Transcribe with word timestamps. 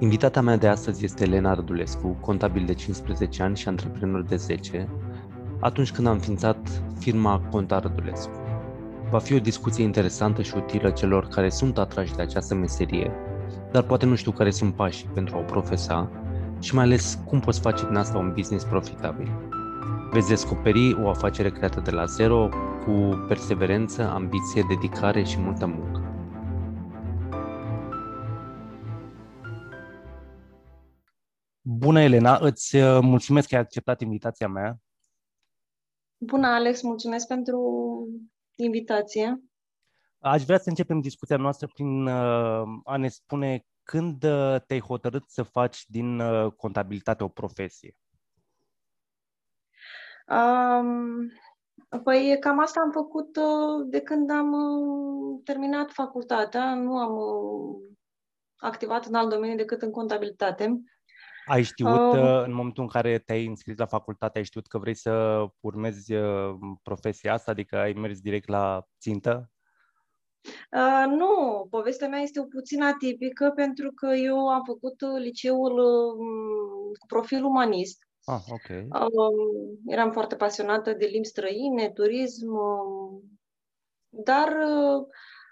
Invitata 0.00 0.40
mea 0.40 0.56
de 0.56 0.68
astăzi 0.68 1.04
este 1.04 1.24
Elena 1.24 1.54
Rădulescu, 1.54 2.16
contabil 2.20 2.64
de 2.66 2.74
15 2.74 3.42
ani 3.42 3.56
și 3.56 3.68
antreprenor 3.68 4.22
de 4.22 4.36
10, 4.36 4.88
atunci 5.60 5.92
când 5.92 6.06
am 6.06 6.12
înființat 6.12 6.82
firma 6.98 7.40
Conta 7.50 7.78
Rădulescu. 7.78 8.32
Va 9.10 9.18
fi 9.18 9.34
o 9.34 9.38
discuție 9.38 9.84
interesantă 9.84 10.42
și 10.42 10.56
utilă 10.56 10.90
celor 10.90 11.26
care 11.26 11.48
sunt 11.48 11.78
atrași 11.78 12.14
de 12.14 12.22
această 12.22 12.54
meserie, 12.54 13.10
dar 13.72 13.82
poate 13.82 14.06
nu 14.06 14.14
știu 14.14 14.30
care 14.30 14.50
sunt 14.50 14.74
pașii 14.74 15.08
pentru 15.14 15.36
a 15.36 15.38
o 15.38 15.42
profesa 15.42 16.10
și 16.60 16.74
mai 16.74 16.84
ales 16.84 17.18
cum 17.26 17.40
poți 17.40 17.60
face 17.60 17.86
din 17.86 17.96
asta 17.96 18.18
un 18.18 18.32
business 18.34 18.64
profitabil. 18.64 19.30
Veți 20.12 20.28
descoperi 20.28 21.02
o 21.02 21.08
afacere 21.08 21.50
creată 21.50 21.80
de 21.84 21.90
la 21.90 22.04
zero, 22.04 22.48
cu 22.84 23.24
perseverență, 23.28 24.10
ambiție, 24.14 24.64
dedicare 24.68 25.22
și 25.22 25.38
multă 25.38 25.66
muncă. 25.66 25.97
Bună, 31.70 32.00
Elena! 32.00 32.38
Îți 32.40 32.76
uh, 32.76 32.98
mulțumesc 33.02 33.48
că 33.48 33.54
ai 33.54 33.60
acceptat 33.60 34.00
invitația 34.00 34.48
mea. 34.48 34.76
Bună, 36.16 36.46
Alex! 36.46 36.82
Mulțumesc 36.82 37.26
pentru 37.26 37.58
invitație. 38.56 39.42
Aș 40.18 40.44
vrea 40.44 40.58
să 40.58 40.68
începem 40.68 41.00
discuția 41.00 41.36
noastră 41.36 41.66
prin 41.66 42.06
uh, 42.06 42.80
a 42.84 42.96
ne 42.96 43.08
spune 43.08 43.66
când 43.82 44.24
uh, 44.24 44.56
te-ai 44.66 44.80
hotărât 44.80 45.24
să 45.26 45.42
faci 45.42 45.84
din 45.88 46.22
contabilitate 46.56 47.24
o 47.24 47.28
profesie. 47.28 47.96
Um, 50.28 51.32
păi 52.02 52.36
cam 52.40 52.58
asta 52.58 52.80
am 52.80 52.90
făcut 52.90 53.38
de 53.90 54.00
când 54.00 54.30
am 54.30 54.54
terminat 55.44 55.90
facultatea. 55.90 56.74
Nu 56.74 56.98
am 56.98 57.18
activat 58.56 59.06
în 59.06 59.14
alt 59.14 59.30
domeniu 59.30 59.56
decât 59.56 59.82
în 59.82 59.90
contabilitate. 59.90 60.82
Ai 61.48 61.62
știut 61.62 62.12
uh, 62.12 62.42
în 62.44 62.52
momentul 62.52 62.82
în 62.82 62.88
care 62.88 63.18
te-ai 63.18 63.46
înscris 63.46 63.76
la 63.76 63.86
facultate, 63.86 64.38
ai 64.38 64.44
știut 64.44 64.66
că 64.66 64.78
vrei 64.78 64.94
să 64.94 65.44
urmezi 65.60 66.14
uh, 66.14 66.54
profesia 66.82 67.32
asta, 67.32 67.50
adică 67.50 67.76
ai 67.76 67.92
mers 67.92 68.20
direct 68.20 68.48
la 68.48 68.86
țintă? 69.00 69.50
Uh, 70.72 71.04
nu, 71.16 71.66
povestea 71.70 72.08
mea 72.08 72.20
este 72.20 72.40
o 72.40 72.44
puțin 72.44 72.82
atipică 72.82 73.52
pentru 73.54 73.92
că 73.92 74.06
eu 74.06 74.48
am 74.48 74.62
făcut 74.66 75.00
liceul 75.18 75.78
uh, 75.78 76.98
cu 76.98 77.06
profil 77.06 77.44
umanist. 77.44 78.08
Ah, 78.24 78.42
ok. 78.48 78.68
Uh, 78.68 79.78
eram 79.86 80.12
foarte 80.12 80.36
pasionată 80.36 80.92
de 80.92 81.06
limbi 81.06 81.26
străine, 81.26 81.90
turism, 81.90 82.52
uh, 82.52 83.22
dar 84.08 84.48
uh, 84.48 85.06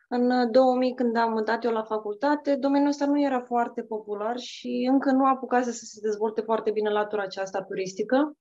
în 0.09 0.51
2000, 0.51 0.95
când 0.95 1.17
am 1.17 1.45
dat 1.45 1.65
eu 1.65 1.73
la 1.73 1.83
facultate, 1.83 2.55
domeniul 2.55 2.89
ăsta 2.89 3.07
nu 3.07 3.21
era 3.21 3.41
foarte 3.41 3.83
popular 3.83 4.39
și 4.39 4.89
încă 4.91 5.11
nu 5.11 5.27
apucase 5.27 5.73
să 5.73 5.85
se 5.85 6.01
dezvolte 6.03 6.41
foarte 6.41 6.71
bine 6.71 6.91
latura 6.91 7.23
aceasta 7.23 7.63
turistică. 7.63 8.37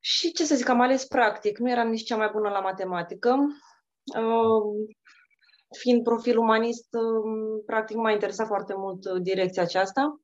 Și 0.00 0.32
ce 0.32 0.44
să 0.44 0.54
zic, 0.54 0.68
am 0.68 0.80
ales 0.80 1.06
practic. 1.06 1.58
Nu 1.58 1.70
eram 1.70 1.88
nici 1.88 2.04
cea 2.04 2.16
mai 2.16 2.30
bună 2.32 2.48
la 2.48 2.60
matematică. 2.60 3.36
Uh, 4.18 4.94
fiind 5.78 6.02
profil 6.02 6.38
umanist, 6.38 6.94
uh, 6.94 7.62
practic 7.66 7.96
m-a 7.96 8.10
interesat 8.10 8.46
foarte 8.46 8.74
mult 8.76 9.08
direcția 9.08 9.62
aceasta. 9.62 10.20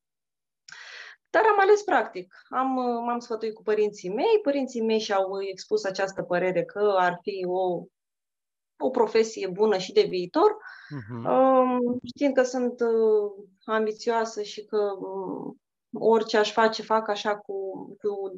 Dar 1.31 1.43
am 1.43 1.61
ales 1.61 1.83
practic. 1.83 2.35
Am, 2.49 2.77
uh, 2.77 3.03
m-am 3.07 3.19
sfătuit 3.19 3.55
cu 3.55 3.63
părinții 3.63 4.15
mei. 4.15 4.41
Părinții 4.43 4.83
mei 4.83 4.99
și-au 4.99 5.43
expus 5.51 5.85
această 5.85 6.23
părere 6.23 6.65
că 6.65 6.95
ar 6.99 7.19
fi 7.23 7.45
o 7.49 7.85
o 8.81 8.91
profesie 8.91 9.47
bună 9.47 9.79
și 9.79 9.93
de 9.93 10.07
viitor, 10.09 10.51
uh-huh. 10.51 12.09
știind 12.15 12.35
că 12.35 12.43
sunt 12.43 12.81
uh, 12.81 13.45
ambițioasă 13.65 14.43
și 14.43 14.65
că 14.65 14.79
um, 14.99 15.61
orice 15.93 16.39
aș 16.39 16.53
face, 16.53 16.83
fac 16.83 17.09
așa 17.09 17.37
cu, 17.37 17.87
cu 18.03 18.37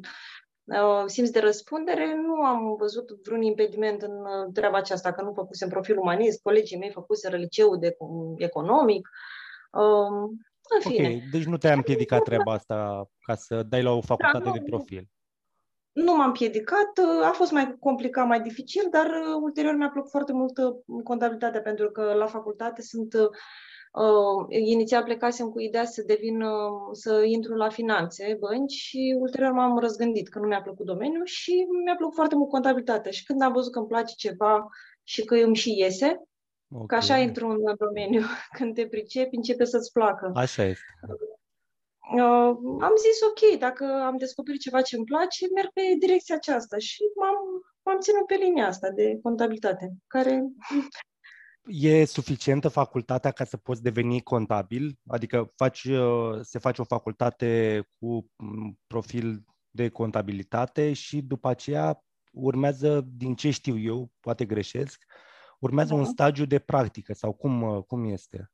uh, 0.63 1.03
simț 1.05 1.29
de 1.29 1.39
răspundere, 1.39 2.15
nu 2.15 2.33
am 2.33 2.75
văzut 2.75 3.09
vreun 3.23 3.41
impediment 3.41 4.01
în 4.01 4.11
uh, 4.11 4.51
treaba 4.53 4.77
aceasta, 4.77 5.13
că 5.13 5.21
nu 5.21 5.33
făcusem 5.33 5.69
profil 5.69 5.97
umanist, 5.97 6.41
colegii 6.41 6.77
mei 6.77 6.91
făcuseră 6.91 7.35
liceu 7.35 7.75
de 7.75 7.97
economic, 8.37 9.09
um, 9.71 10.37
în 10.75 10.91
fine. 10.91 11.07
Ok, 11.07 11.31
deci 11.31 11.45
nu 11.45 11.57
te-a 11.57 11.73
împiedicat 11.73 12.23
treaba 12.23 12.51
asta 12.51 13.09
ca 13.19 13.35
să 13.35 13.63
dai 13.63 13.83
la 13.83 13.91
o 13.91 14.01
facultate 14.01 14.43
da, 14.43 14.49
nu, 14.49 14.55
de 14.55 14.61
profil 14.61 15.07
nu 15.93 16.15
m-am 16.15 16.31
piedicat, 16.31 16.99
a 17.23 17.31
fost 17.31 17.51
mai 17.51 17.75
complicat, 17.79 18.27
mai 18.27 18.41
dificil, 18.41 18.87
dar 18.91 19.05
uh, 19.05 19.35
ulterior 19.41 19.75
mi-a 19.75 19.89
plăcut 19.89 20.09
foarte 20.09 20.33
mult 20.33 20.57
uh, 20.57 21.03
contabilitatea, 21.03 21.61
pentru 21.61 21.91
că 21.91 22.13
la 22.13 22.25
facultate 22.25 22.81
sunt 22.81 23.15
Uh, 23.93 24.45
inițial 24.49 25.03
plecasem 25.03 25.49
cu 25.49 25.59
ideea 25.59 25.85
să 25.85 26.03
devin, 26.05 26.41
uh, 26.41 26.89
să 26.91 27.23
intru 27.25 27.53
la 27.55 27.69
finanțe, 27.69 28.37
bănci 28.39 28.71
și 28.71 29.15
ulterior 29.19 29.51
m-am 29.51 29.77
răzgândit 29.77 30.29
că 30.29 30.39
nu 30.39 30.47
mi-a 30.47 30.61
plăcut 30.61 30.85
domeniul 30.85 31.25
și 31.25 31.65
mi-a 31.85 31.95
plăcut 31.95 32.15
foarte 32.15 32.35
mult 32.35 32.49
contabilitatea. 32.49 33.11
Și 33.11 33.23
când 33.23 33.41
am 33.41 33.53
văzut 33.53 33.71
că 33.71 33.79
îmi 33.79 33.87
place 33.87 34.13
ceva 34.17 34.67
și 35.03 35.25
că 35.25 35.35
îmi 35.35 35.55
și 35.55 35.77
iese, 35.77 36.21
okay. 36.71 36.85
că 36.87 36.95
așa 36.95 37.17
intru 37.17 37.47
în 37.47 37.75
domeniu, 37.77 38.21
când 38.57 38.73
te 38.73 38.87
pricepi, 38.87 39.35
începe 39.35 39.65
să-ți 39.65 39.91
placă. 39.91 40.31
Așa 40.35 40.63
este. 40.63 40.83
Uh, 42.11 42.55
am 42.79 42.93
zis 43.05 43.21
ok, 43.29 43.59
dacă 43.59 43.85
am 44.05 44.17
descoperit 44.17 44.61
ceva 44.61 44.81
ce 44.81 44.95
îmi 44.95 45.05
place, 45.05 45.47
merg 45.55 45.69
pe 45.73 45.81
direcția 45.99 46.35
aceasta 46.35 46.77
și 46.77 47.01
m-am, 47.19 47.35
m-am 47.83 47.99
ținut 47.99 48.25
pe 48.25 48.35
linia 48.35 48.67
asta 48.67 48.89
de 48.89 49.19
contabilitate, 49.21 49.93
care... 50.07 50.43
E 51.65 52.05
suficientă 52.05 52.67
facultatea 52.67 53.31
ca 53.31 53.43
să 53.43 53.57
poți 53.57 53.81
deveni 53.81 54.21
contabil? 54.21 54.99
Adică 55.07 55.51
faci, 55.55 55.83
uh, 55.83 56.39
se 56.41 56.59
face 56.59 56.81
o 56.81 56.83
facultate 56.83 57.81
cu 57.99 58.31
mm, 58.35 58.79
profil 58.87 59.43
de 59.69 59.89
contabilitate 59.89 60.93
și 60.93 61.21
după 61.21 61.47
aceea 61.47 62.03
urmează, 62.31 63.07
din 63.17 63.35
ce 63.35 63.49
știu 63.49 63.79
eu, 63.79 64.11
poate 64.19 64.45
greșesc, 64.45 65.03
urmează 65.59 65.93
da. 65.93 65.99
un 65.99 66.05
stagiu 66.05 66.45
de 66.45 66.59
practică 66.59 67.13
sau 67.13 67.33
cum, 67.33 67.61
uh, 67.61 67.83
cum 67.83 68.05
este? 68.05 68.51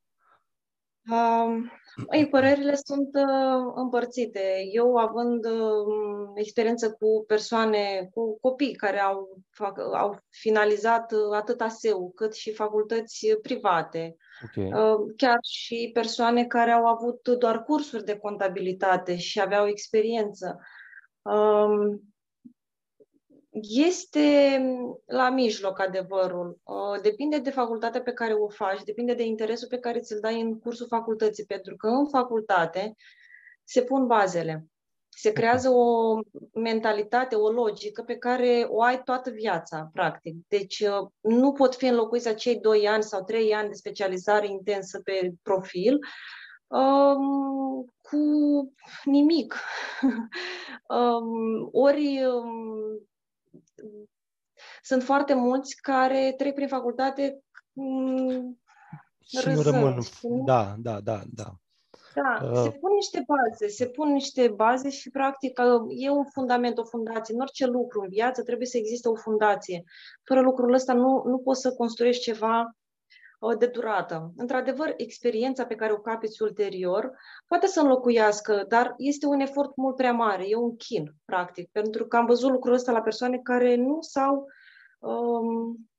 Ei, 2.12 2.30
părerile 2.30 2.75
sunt 2.75 3.09
uh, 3.14 3.72
împărțite. 3.75 4.62
Eu, 4.72 4.96
având 4.96 5.46
uh, 5.46 6.31
experiență 6.36 6.92
cu 6.92 7.24
persoane, 7.28 8.09
cu 8.14 8.40
copii 8.40 8.75
care 8.75 9.00
au, 9.00 9.42
fac, 9.50 9.80
au 9.80 10.20
finalizat 10.30 11.12
uh, 11.12 11.36
atât 11.36 11.62
ASEU 11.62 12.12
cât 12.16 12.36
și 12.36 12.53
facultăți 12.53 13.28
private, 13.42 14.16
okay. 14.44 14.81
uh, 14.81 15.14
chiar 15.18 15.38
și 15.42 15.90
persoane 15.94 16.46
care 16.46 16.72
au 16.72 16.86
avut 16.86 17.28
doar 17.28 17.64
cursuri 17.64 18.06
de 18.06 18.18
contabilitate 18.18 19.18
și 19.18 19.41
aveau 19.41 19.68
experiență. 19.68 20.59
Uh, 21.22 22.00
este 23.62 24.59
la 25.06 25.30
mijloc 25.30 25.80
adevărul. 25.80 26.59
Depinde 27.02 27.38
de 27.38 27.50
facultatea 27.50 28.02
pe 28.02 28.14
care 28.14 28.34
o 28.34 28.50
faci, 28.50 28.84
depinde 28.84 29.14
de 29.14 29.24
interesul 29.24 29.68
pe 29.68 29.80
care 29.80 30.00
ți-l 30.00 30.20
dai 30.20 30.42
în 30.42 30.59
cursul 30.59 30.88
facultății, 30.88 31.46
pentru 31.46 31.75
că 31.75 31.88
în 31.88 32.08
facultate 32.08 32.96
se 33.64 33.81
pun 33.81 34.08
bazele. 34.08 34.66
Se 35.09 35.31
creează 35.31 35.70
o 35.70 36.20
mentalitate, 36.53 37.36
o 37.36 37.50
logică 37.50 38.02
pe 38.02 38.16
care 38.16 38.66
o 38.70 38.81
ai 38.81 39.03
toată 39.03 39.30
viața, 39.30 39.90
practic. 39.94 40.36
Deci 40.47 40.80
uh, 40.80 41.08
nu 41.20 41.52
pot 41.52 41.76
fi 41.76 41.86
înlocuiți 41.86 42.28
acei 42.28 42.59
doi 42.59 42.88
ani 42.88 43.03
sau 43.03 43.24
trei 43.24 43.53
ani 43.53 43.68
de 43.68 43.74
specializare 43.74 44.47
intensă 44.47 45.02
pe 45.03 45.31
profil 45.41 46.00
um, 46.68 47.86
cu 48.02 48.18
nimic. 49.03 49.56
um, 50.97 51.70
ori 51.72 52.24
um, 52.26 53.08
sunt 54.81 55.03
foarte 55.03 55.34
mulți 55.34 55.81
care 55.81 56.34
trec 56.38 56.53
prin 56.53 56.67
facultate 56.67 57.44
mm, 57.73 58.59
și 59.19 59.50
nu 59.50 59.62
rămân. 59.62 60.00
Da, 60.45 60.75
da, 60.78 61.00
da, 61.00 61.22
da. 61.34 61.53
Da, 62.14 62.49
uh. 62.49 62.61
se 62.64 62.70
pun 62.70 62.91
niște 62.93 63.26
baze, 63.28 63.67
se 63.67 63.87
pun 63.87 64.11
niște 64.11 64.47
baze 64.47 64.90
și 64.90 65.09
practic 65.09 65.59
uh, 65.59 65.96
e 65.97 66.09
un 66.09 66.26
fundament, 66.26 66.78
o 66.78 66.84
fundație. 66.84 67.34
În 67.34 67.41
orice 67.41 67.66
lucru 67.66 68.02
în 68.02 68.09
viață 68.09 68.43
trebuie 68.43 68.67
să 68.67 68.78
existe 68.78 69.09
o 69.09 69.16
fundație. 69.16 69.84
Fără 70.23 70.41
lucrul 70.41 70.73
ăsta 70.73 70.93
nu, 70.93 71.23
nu 71.26 71.37
poți 71.37 71.61
să 71.61 71.73
construiești 71.73 72.23
ceva 72.23 72.59
uh, 72.59 72.78
de 73.58 73.66
durată. 73.66 74.32
Într-adevăr, 74.36 74.94
experiența 74.97 75.66
pe 75.66 75.76
care 75.76 75.91
o 75.94 76.00
capiți 76.00 76.41
ulterior 76.41 77.12
poate 77.47 77.68
să 77.68 77.80
înlocuiască, 77.80 78.66
dar 78.68 78.94
este 78.97 79.26
un 79.26 79.40
efort 79.40 79.76
mult 79.76 79.96
prea 79.96 80.14
mare, 80.14 80.44
e 80.47 80.56
un 80.56 80.76
chin, 80.76 81.16
practic, 81.26 81.70
pentru 81.72 82.06
că 82.06 82.18
am 82.18 82.26
văzut 82.26 82.52
lucrul 82.52 82.74
ăsta 82.74 82.91
la 82.91 83.02
persoane 83.02 83.40
care 83.44 83.76
nu 83.76 83.97
s-au 84.02 84.46
um, 85.00 85.90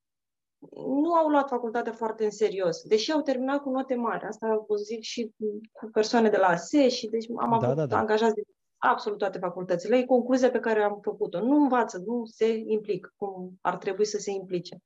nu 1.03 1.15
au 1.15 1.29
luat 1.29 1.49
facultatea 1.49 1.93
foarte 1.93 2.25
în 2.25 2.31
serios, 2.31 2.83
deși 2.83 3.13
au 3.13 3.21
terminat 3.21 3.63
cu 3.63 3.71
note 3.71 3.95
mari. 3.95 4.25
Asta 4.25 4.65
o 4.67 4.77
zic 4.77 5.03
și 5.03 5.35
cu 5.73 5.91
persoane 5.93 6.29
de 6.29 6.37
la 6.37 6.47
ASE 6.47 6.89
și 6.89 7.09
deci 7.09 7.27
am 7.37 7.59
da, 7.61 7.67
avut 7.67 7.77
da, 7.77 7.87
da. 7.87 7.99
angajați 7.99 8.35
de 8.35 8.43
absolut 8.79 9.19
toate 9.19 9.39
facultățile. 9.39 9.97
E 9.97 10.05
concluzia 10.05 10.51
pe 10.51 10.61
care 10.61 10.83
am 10.83 10.99
făcut-o. 11.03 11.41
Nu 11.41 11.57
învață, 11.57 12.03
nu 12.07 12.23
se 12.25 12.63
implică 12.67 13.13
cum 13.17 13.59
ar 13.61 13.77
trebui 13.77 14.05
să 14.05 14.19
se 14.19 14.31
implice. 14.31 14.83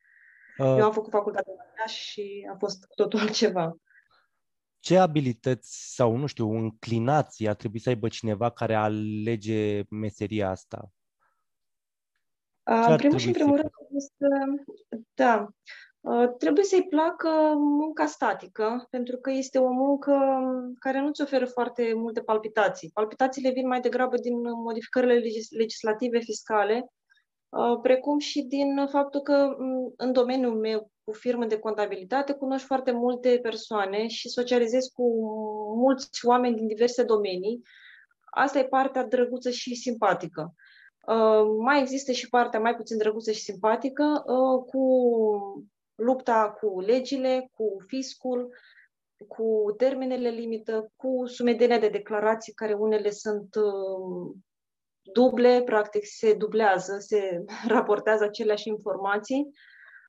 Uh, 0.58 0.76
Eu 0.78 0.84
am 0.84 0.92
făcut 0.92 1.10
facultatea 1.10 1.52
la 1.78 1.86
și 1.86 2.48
a 2.52 2.56
fost 2.58 2.86
totul 2.94 3.20
altceva. 3.26 3.76
ce 4.80 4.98
abilități 4.98 5.94
sau, 5.94 6.16
nu 6.16 6.26
știu, 6.26 6.50
înclinații 6.50 7.48
ar 7.48 7.54
trebui 7.54 7.78
să 7.78 7.88
aibă 7.88 8.08
cineva 8.08 8.50
care 8.50 8.74
alege 8.74 9.82
meseria 9.90 10.50
asta? 10.50 10.90
În 12.62 12.96
primul 12.96 13.18
și 13.18 13.26
în 13.26 13.32
primul 13.32 13.56
rând, 13.56 13.70
să, 13.98 14.28
da, 15.14 15.48
trebuie 16.38 16.64
să-i 16.64 16.86
placă 16.88 17.54
munca 17.56 18.06
statică, 18.06 18.86
pentru 18.90 19.16
că 19.16 19.30
este 19.30 19.58
o 19.58 19.70
muncă 19.70 20.40
care 20.78 21.00
nu-ți 21.00 21.22
oferă 21.22 21.46
foarte 21.46 21.92
multe 21.94 22.22
palpitații. 22.22 22.90
Palpitațiile 22.94 23.50
vin 23.50 23.66
mai 23.66 23.80
degrabă 23.80 24.16
din 24.16 24.40
modificările 24.40 25.22
legislative 25.50 26.18
fiscale, 26.18 26.92
precum 27.82 28.18
și 28.18 28.42
din 28.42 28.86
faptul 28.90 29.20
că 29.20 29.56
în 29.96 30.12
domeniul 30.12 30.54
meu 30.54 30.90
cu 31.04 31.12
firmă 31.12 31.46
de 31.46 31.58
contabilitate, 31.58 32.32
cunoști 32.32 32.66
foarte 32.66 32.90
multe 32.90 33.38
persoane 33.42 34.06
și 34.06 34.28
socializezi 34.28 34.92
cu 34.92 35.02
mulți 35.76 36.26
oameni 36.26 36.56
din 36.56 36.66
diverse 36.66 37.02
domenii. 37.02 37.62
Asta 38.30 38.58
e 38.58 38.64
partea 38.64 39.06
drăguță 39.06 39.50
și 39.50 39.74
simpatică. 39.74 40.54
Uh, 41.06 41.56
mai 41.58 41.80
există 41.80 42.12
și 42.12 42.28
partea 42.28 42.60
mai 42.60 42.76
puțin 42.76 42.98
drăguță 42.98 43.30
și 43.30 43.42
simpatică 43.42 44.24
uh, 44.26 44.64
cu 44.66 44.84
lupta 45.94 46.56
cu 46.60 46.80
legile, 46.80 47.50
cu 47.56 47.76
fiscul, 47.86 48.54
cu 49.28 49.74
termenele 49.76 50.28
limită, 50.28 50.92
cu 50.96 51.26
sumedenia 51.26 51.78
de 51.78 51.88
declarații 51.88 52.52
care 52.52 52.72
unele 52.72 53.10
sunt 53.10 53.54
uh, 53.54 54.34
duble, 55.12 55.62
practic 55.62 56.02
se 56.04 56.34
dublează, 56.34 56.96
se 56.98 57.44
raportează 57.74 58.24
aceleași 58.24 58.68
informații 58.68 59.52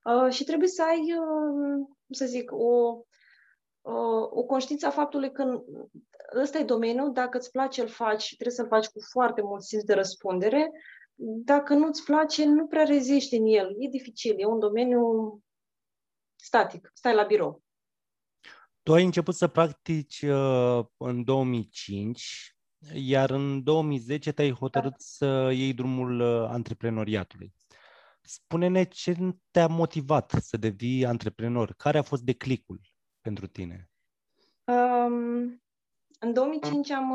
Uh, 0.06 0.34
și 0.34 0.44
trebuie 0.44 0.68
să 0.68 0.84
ai, 0.84 1.00
uh, 1.00 1.88
să 2.10 2.26
zic, 2.26 2.52
o, 2.52 2.98
uh, 3.82 4.28
o 4.30 4.44
conștiință 4.44 4.86
a 4.86 4.90
faptului 4.90 5.32
că 5.32 5.64
ăsta 6.42 6.58
e 6.58 6.64
domeniul, 6.64 7.14
dacă 7.14 7.38
îți 7.38 7.52
place, 7.52 7.82
îl 7.82 7.88
faci 7.88 8.22
și 8.22 8.36
trebuie 8.36 8.56
să-l 8.56 8.68
faci 8.68 8.86
cu 8.86 9.00
foarte 9.12 9.42
mult 9.42 9.64
simț 9.64 9.84
de 9.84 9.94
răspundere. 9.94 10.72
Dacă 11.46 11.74
nu 11.74 11.88
îți 11.88 12.04
place, 12.04 12.46
nu 12.46 12.68
prea 12.68 12.84
reziști 12.84 13.36
în 13.36 13.46
el. 13.46 13.76
E 13.78 13.90
dificil, 13.90 14.36
e 14.38 14.46
un 14.46 14.60
domeniu 14.60 15.02
static, 16.36 16.92
stai 16.94 17.16
la 17.16 17.24
birou. 17.24 17.64
Tu 18.84 18.94
ai 18.94 19.04
început 19.04 19.36
să 19.36 19.48
practici 19.48 20.22
uh, 20.22 20.86
în 20.98 21.24
2005, 21.24 22.55
iar 22.94 23.30
în 23.30 23.64
2010 23.64 24.32
te-ai 24.32 24.52
hotărât 24.52 24.92
da. 24.92 24.98
să 24.98 25.52
iei 25.54 25.74
drumul 25.74 26.20
uh, 26.20 26.50
antreprenoriatului. 26.50 27.54
Spune-ne 28.22 28.84
ce 28.84 29.16
te-a 29.52 29.68
motivat 29.68 30.32
să 30.40 30.58
devii 30.58 31.06
antreprenor? 31.06 31.74
Care 31.78 31.98
a 31.98 32.02
fost 32.02 32.22
declicul 32.22 32.80
pentru 33.22 33.48
tine? 33.48 33.90
Um, 34.64 35.64
în 36.20 36.34
2005 36.34 36.90
am, 36.92 37.12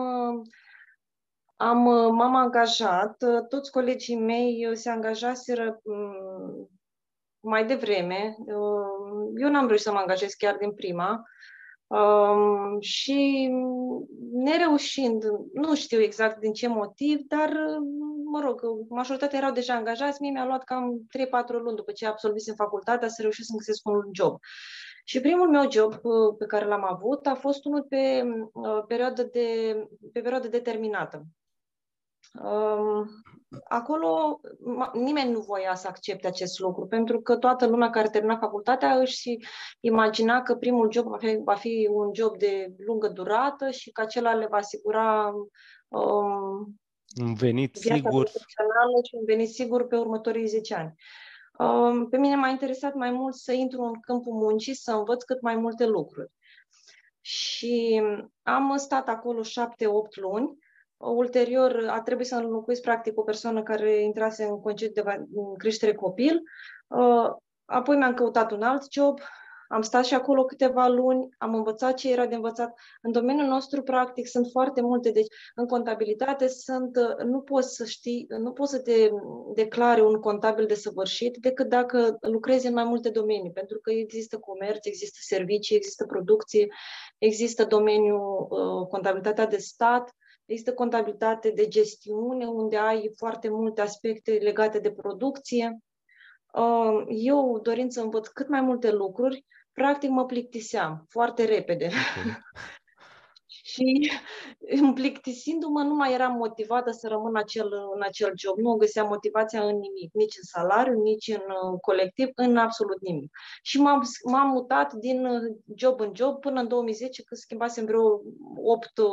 am, 1.56 1.78
m-am 2.14 2.34
angajat. 2.34 3.16
Toți 3.48 3.70
colegii 3.70 4.16
mei 4.16 4.70
se 4.72 4.90
angajaseră 4.90 5.80
mm, 5.84 6.70
mai 7.40 7.66
devreme. 7.66 8.36
Eu 9.36 9.50
n-am 9.50 9.66
reușit 9.66 9.84
să 9.84 9.92
mă 9.92 9.98
angajez 9.98 10.32
chiar 10.32 10.56
din 10.56 10.74
prima. 10.74 11.22
Um, 11.90 12.80
și 12.80 13.50
nereușind, 14.32 15.24
nu 15.52 15.74
știu 15.74 16.00
exact 16.00 16.40
din 16.40 16.52
ce 16.52 16.68
motiv, 16.68 17.20
dar, 17.28 17.52
mă 18.24 18.40
rog, 18.40 18.60
majoritatea 18.88 19.38
erau 19.38 19.52
deja 19.52 19.74
angajați, 19.74 20.22
mie 20.22 20.30
mi-a 20.30 20.46
luat 20.46 20.64
cam 20.64 21.06
3-4 21.18 21.62
luni 21.62 21.76
după 21.76 21.92
ce 21.92 22.06
absolvisem 22.06 22.54
facultatea 22.54 23.08
să 23.08 23.22
reușesc 23.22 23.48
să 23.48 23.54
găsesc 23.56 23.88
un 23.88 24.08
job. 24.12 24.38
Și 25.04 25.20
primul 25.20 25.48
meu 25.48 25.70
job 25.70 25.92
uh, 25.92 26.34
pe 26.38 26.46
care 26.46 26.66
l-am 26.66 26.84
avut 26.84 27.26
a 27.26 27.34
fost 27.34 27.64
unul 27.64 27.86
pe, 27.88 28.22
uh, 28.52 28.84
perioadă, 28.86 29.22
de, 29.22 29.74
pe 30.12 30.20
perioadă 30.20 30.48
determinată. 30.48 31.24
Um, 32.32 33.08
acolo 33.68 34.40
nimeni 34.92 35.30
nu 35.30 35.40
voia 35.40 35.74
să 35.74 35.88
accepte 35.88 36.26
acest 36.26 36.58
lucru, 36.58 36.86
pentru 36.86 37.20
că 37.20 37.36
toată 37.36 37.66
lumea 37.66 37.90
care 37.90 38.08
termina 38.08 38.36
facultatea 38.36 38.94
își 38.94 39.36
imagina 39.80 40.42
că 40.42 40.54
primul 40.54 40.92
job 40.92 41.06
va 41.06 41.18
fi, 41.18 41.40
va 41.44 41.54
fi 41.54 41.88
un 41.92 42.10
job 42.14 42.36
de 42.38 42.74
lungă 42.86 43.08
durată 43.08 43.70
și 43.70 43.90
că 43.90 44.00
acela 44.00 44.34
le 44.34 44.46
va 44.46 44.56
asigura 44.56 45.32
um, 45.88 46.80
un 47.20 47.34
venit 47.34 47.76
sigur 47.76 48.28
și 48.28 49.14
un 49.14 49.24
venit 49.24 49.48
sigur 49.48 49.86
pe 49.86 49.96
următorii 49.96 50.46
10 50.46 50.74
ani. 50.74 50.94
Um, 51.58 52.08
pe 52.08 52.16
mine 52.16 52.34
m-a 52.34 52.48
interesat 52.48 52.94
mai 52.94 53.10
mult 53.10 53.34
să 53.34 53.52
intru 53.52 53.82
în 53.82 54.00
câmpul 54.00 54.32
muncii, 54.32 54.74
să 54.74 54.92
învăț 54.92 55.22
cât 55.22 55.40
mai 55.40 55.56
multe 55.56 55.86
lucruri. 55.86 56.30
Și 57.20 58.02
am 58.42 58.76
stat 58.76 59.08
acolo 59.08 59.40
7-8 59.40 59.44
luni, 60.20 60.58
Ulterior, 61.00 61.86
a 61.90 62.00
trebuit 62.00 62.26
să 62.26 62.34
înlocuiesc 62.34 62.82
practic 62.82 63.18
o 63.18 63.22
persoană 63.22 63.62
care 63.62 64.02
intrase 64.02 64.44
în 64.44 64.60
concediu 64.60 65.02
de 65.02 65.26
creștere 65.56 65.94
copil. 65.94 66.42
Uh, 66.86 67.30
apoi 67.64 67.96
mi-am 67.96 68.14
căutat 68.14 68.52
un 68.52 68.62
alt 68.62 68.92
job, 68.92 69.20
am 69.68 69.82
stat 69.82 70.04
și 70.04 70.14
acolo 70.14 70.44
câteva 70.44 70.88
luni, 70.88 71.28
am 71.38 71.54
învățat 71.54 71.94
ce 71.94 72.12
era 72.12 72.26
de 72.26 72.34
învățat. 72.34 72.80
În 73.02 73.12
domeniul 73.12 73.46
nostru, 73.46 73.82
practic, 73.82 74.26
sunt 74.26 74.48
foarte 74.50 74.80
multe. 74.80 75.10
Deci, 75.10 75.26
în 75.54 75.66
contabilitate, 75.66 76.48
sunt, 76.48 76.96
uh, 76.96 77.24
nu 77.24 77.40
poți 77.40 77.74
să 77.74 77.84
știi, 77.84 78.26
nu 78.28 78.52
poți 78.52 78.70
să 78.70 78.78
te 78.78 79.10
declare 79.54 80.02
un 80.02 80.14
contabil 80.14 80.66
de 80.66 80.74
săvârșit 80.74 81.36
decât 81.36 81.68
dacă 81.68 82.16
lucrezi 82.20 82.66
în 82.66 82.72
mai 82.72 82.84
multe 82.84 83.08
domenii, 83.08 83.52
pentru 83.52 83.78
că 83.78 83.90
există 83.90 84.38
comerț, 84.38 84.86
există 84.86 85.18
servicii, 85.20 85.76
există 85.76 86.06
producție, 86.06 86.68
există 87.18 87.64
domeniul 87.64 88.46
uh, 88.50 88.86
contabilitatea 88.88 89.46
de 89.46 89.56
stat, 89.56 90.14
Există 90.50 90.74
contabilitate 90.74 91.50
de 91.50 91.68
gestiune, 91.68 92.46
unde 92.46 92.76
ai 92.76 93.10
foarte 93.16 93.48
multe 93.48 93.80
aspecte 93.80 94.32
legate 94.32 94.78
de 94.78 94.90
producție. 94.90 95.78
Uh, 96.52 97.04
eu, 97.08 97.60
dorind 97.62 97.90
să 97.90 98.00
învăț 98.00 98.26
cât 98.26 98.48
mai 98.48 98.60
multe 98.60 98.92
lucruri, 98.92 99.44
practic 99.72 100.10
mă 100.10 100.26
plictiseam 100.26 101.06
foarte 101.08 101.44
repede. 101.44 101.84
Okay. 101.86 102.38
și 103.70 104.10
plictisindu-mă, 104.94 105.82
nu 105.82 105.94
mai 105.94 106.12
eram 106.12 106.32
motivată 106.32 106.90
să 106.90 107.08
rămân 107.08 107.36
acel, 107.36 107.72
în 107.94 108.02
acel 108.02 108.32
job. 108.36 108.58
Nu 108.58 108.74
găseam 108.74 109.06
motivația 109.06 109.62
în 109.62 109.76
nimic, 109.78 110.12
nici 110.12 110.36
în 110.36 110.42
salariu, 110.42 111.02
nici 111.02 111.28
în 111.28 111.42
uh, 111.50 111.78
colectiv, 111.80 112.28
în 112.34 112.56
absolut 112.56 113.00
nimic. 113.00 113.30
Și 113.62 113.80
m-am, 113.80 114.02
m-am 114.24 114.48
mutat 114.48 114.92
din 114.92 115.26
uh, 115.26 115.56
job 115.76 116.00
în 116.00 116.12
job 116.14 116.40
până 116.40 116.60
în 116.60 116.68
2010, 116.68 117.22
când 117.22 117.40
schimbasem 117.40 117.84
vreo 117.84 118.20
8 118.64 118.98
uh, 118.98 119.08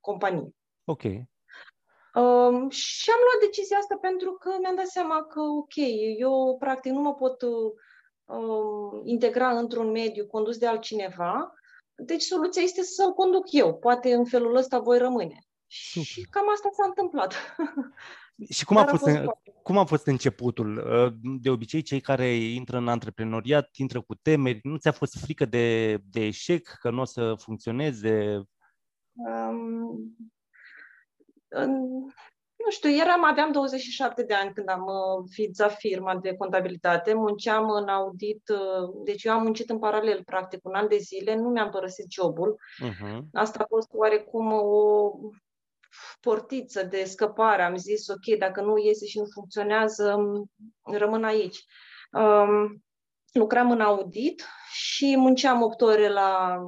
companii. 0.00 0.56
Ok. 0.84 1.02
Um, 2.14 2.68
și 2.70 3.10
am 3.10 3.20
luat 3.26 3.40
decizia 3.40 3.76
asta 3.78 3.96
pentru 4.00 4.32
că 4.32 4.50
mi-am 4.60 4.76
dat 4.76 4.86
seama 4.86 5.22
că, 5.22 5.40
ok, 5.40 5.74
eu 6.18 6.56
practic 6.58 6.92
nu 6.92 7.00
mă 7.00 7.14
pot 7.14 7.42
um, 7.42 9.00
integra 9.04 9.48
într-un 9.58 9.90
mediu 9.90 10.26
condus 10.26 10.58
de 10.58 10.66
altcineva, 10.66 11.52
deci 12.04 12.22
soluția 12.22 12.62
este 12.62 12.82
să-l 12.82 13.12
conduc 13.12 13.44
eu. 13.50 13.74
Poate 13.74 14.14
în 14.14 14.24
felul 14.24 14.56
ăsta 14.56 14.78
voi 14.78 14.98
rămâne. 14.98 15.38
Super. 15.66 16.04
Și 16.04 16.26
cam 16.30 16.50
asta 16.52 16.68
s-a 16.72 16.84
întâmplat. 16.86 17.34
Și 18.50 18.64
cum 18.64 18.76
a, 18.76 18.84
fost, 18.84 19.06
a 19.06 19.22
fost 19.22 19.48
cum 19.62 19.78
a 19.78 19.84
fost 19.84 20.06
începutul? 20.06 20.76
Uh, 20.76 21.12
de 21.40 21.50
obicei, 21.50 21.82
cei 21.82 22.00
care 22.00 22.34
intră 22.34 22.76
în 22.76 22.88
antreprenoriat 22.88 23.76
intră 23.76 24.00
cu 24.00 24.14
temeri. 24.14 24.60
Nu 24.62 24.76
ți-a 24.76 24.92
fost 24.92 25.18
frică 25.18 25.44
de, 25.44 25.96
de 26.10 26.24
eșec, 26.24 26.68
că 26.80 26.90
nu 26.90 27.00
o 27.00 27.04
să 27.04 27.34
funcționeze? 27.38 28.42
Um, 29.12 30.16
nu 32.64 32.70
știu, 32.70 32.90
eram, 32.90 33.24
aveam 33.24 33.52
27 33.52 34.22
de 34.22 34.34
ani 34.34 34.52
când 34.52 34.68
am 34.68 34.84
uh, 34.84 35.28
ființat 35.30 35.74
firma 35.74 36.16
de 36.16 36.34
contabilitate, 36.34 37.14
munceam 37.14 37.70
în 37.70 37.88
audit, 37.88 38.48
uh, 38.48 38.90
deci 39.04 39.24
eu 39.24 39.32
am 39.32 39.42
muncit 39.42 39.70
în 39.70 39.78
paralel, 39.78 40.22
practic, 40.24 40.64
un 40.64 40.74
an 40.74 40.88
de 40.88 40.96
zile, 40.96 41.34
nu 41.34 41.48
mi-am 41.48 41.70
părăsit 41.70 42.12
jobul. 42.12 42.60
Uh-huh. 42.84 43.18
Asta 43.32 43.58
a 43.62 43.66
fost 43.68 43.88
oarecum 43.92 44.52
o 44.52 45.10
portiță 46.20 46.82
de 46.82 47.04
scăpare. 47.04 47.62
Am 47.62 47.76
zis, 47.76 48.08
ok, 48.08 48.38
dacă 48.38 48.60
nu 48.60 48.78
iese 48.78 49.06
și 49.06 49.18
nu 49.18 49.24
funcționează, 49.32 50.16
rămân 50.82 51.24
aici. 51.24 51.64
Um, 52.12 52.84
lucram 53.32 53.70
în 53.70 53.80
audit 53.80 54.46
și 54.72 55.16
munceam 55.16 55.62
8 55.62 55.80
ore 55.80 56.08
la 56.08 56.58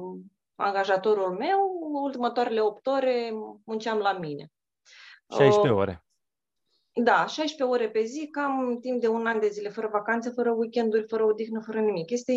angajatorul 0.55 1.31
meu, 1.37 1.59
următoarele 1.81 2.61
8 2.61 2.87
ore 2.87 3.31
munceam 3.65 3.97
la 3.97 4.13
mine. 4.13 4.51
16 5.31 5.73
uh, 5.73 5.79
ore. 5.79 6.03
Da, 6.93 7.25
16 7.25 7.63
ore 7.63 7.89
pe 7.89 8.03
zi, 8.03 8.27
cam 8.31 8.77
timp 8.79 9.01
de 9.01 9.07
un 9.07 9.25
an 9.25 9.39
de 9.39 9.47
zile, 9.47 9.69
fără 9.69 9.87
vacanțe, 9.91 10.29
fără 10.29 10.51
weekenduri, 10.51 11.07
fără 11.07 11.23
odihnă, 11.23 11.61
fără 11.65 11.79
nimic. 11.79 12.09
Este 12.09 12.33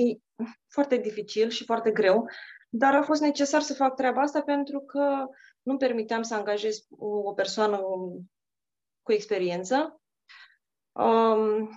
foarte 0.69 0.97
dificil 0.97 1.49
și 1.49 1.65
foarte 1.65 1.91
greu, 1.91 2.27
dar 2.69 2.95
a 2.95 3.03
fost 3.03 3.21
necesar 3.21 3.61
să 3.61 3.75
fac 3.75 3.95
treaba 3.95 4.21
asta 4.21 4.43
pentru 4.43 4.81
că 4.81 5.27
nu 5.63 5.77
permiteam 5.77 6.23
să 6.23 6.35
angajez 6.35 6.87
o 6.99 7.33
persoană 7.33 7.81
cu 9.03 9.13
experiență. 9.13 10.01
Um, 10.93 11.71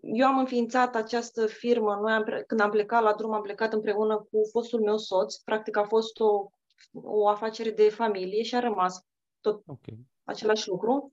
eu 0.00 0.26
am 0.26 0.38
înființat 0.38 0.94
această 0.94 1.46
firmă, 1.46 1.94
noi 1.94 2.12
am, 2.12 2.24
când 2.46 2.60
am 2.60 2.70
plecat 2.70 3.02
la 3.02 3.14
drum, 3.14 3.32
am 3.32 3.42
plecat 3.42 3.72
împreună 3.72 4.16
cu 4.16 4.40
fostul 4.50 4.80
meu 4.80 4.98
soț, 4.98 5.34
practic 5.34 5.76
a 5.76 5.84
fost 5.84 6.20
o, 6.20 6.50
o 6.92 7.28
afacere 7.28 7.70
de 7.70 7.88
familie 7.88 8.42
și 8.42 8.54
a 8.54 8.60
rămas 8.60 9.06
tot 9.40 9.62
okay. 9.66 9.98
Același 10.24 10.68
lucru. 10.68 11.12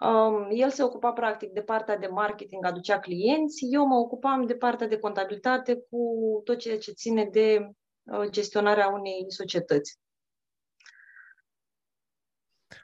Um, 0.00 0.48
el 0.50 0.70
se 0.70 0.82
ocupa 0.82 1.12
practic 1.12 1.50
de 1.50 1.62
partea 1.62 1.96
de 1.96 2.06
marketing, 2.06 2.64
aducea 2.64 2.98
clienți, 2.98 3.64
eu 3.70 3.86
mă 3.86 3.96
ocupam 3.96 4.46
de 4.46 4.54
partea 4.54 4.88
de 4.88 4.98
contabilitate 4.98 5.76
cu 5.90 6.40
tot 6.44 6.58
ceea 6.58 6.78
ce 6.78 6.92
ține 6.92 7.24
de 7.24 7.70
uh, 8.02 8.28
gestionarea 8.30 8.88
unei 8.88 9.24
societăți. 9.28 9.98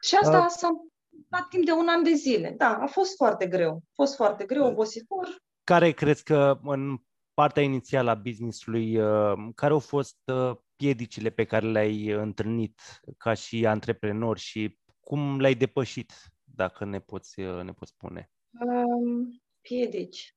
Și 0.00 0.14
asta 0.14 0.38
uh. 0.38 0.46
s-a 0.48 0.68
întâmplat 0.68 1.48
timp 1.48 1.64
de 1.64 1.72
un 1.72 1.88
an 1.88 2.02
de 2.02 2.12
zile. 2.12 2.54
Da, 2.56 2.78
a 2.80 2.86
fost 2.86 3.16
foarte 3.16 3.46
greu. 3.46 3.70
A 3.70 3.92
fost 3.94 4.16
foarte 4.16 4.44
greu, 4.44 4.64
uh. 4.64 4.70
obositor. 4.70 5.42
Care 5.64 5.90
crezi 5.90 6.22
că 6.22 6.58
în 6.62 6.96
partea 7.34 7.62
inițială 7.62 8.10
a 8.10 8.14
business-ului, 8.14 8.96
uh, 8.96 9.32
care 9.54 9.72
au 9.72 9.78
fost 9.78 10.18
uh, 10.24 10.56
piedicile 10.76 11.30
pe 11.30 11.44
care 11.44 11.66
le-ai 11.66 12.06
întâlnit 12.06 12.80
ca 13.18 13.34
și 13.34 13.66
antreprenor 13.66 14.38
și 14.38 14.78
cum 15.10 15.40
le-ai 15.40 15.54
depășit? 15.54 16.12
dacă 16.54 16.84
ne 16.84 17.00
poți, 17.00 17.40
uh, 17.40 17.62
ne 17.62 17.72
poți 17.72 17.90
spune? 17.90 18.30
Um, 18.60 19.42
piedici. 19.60 20.36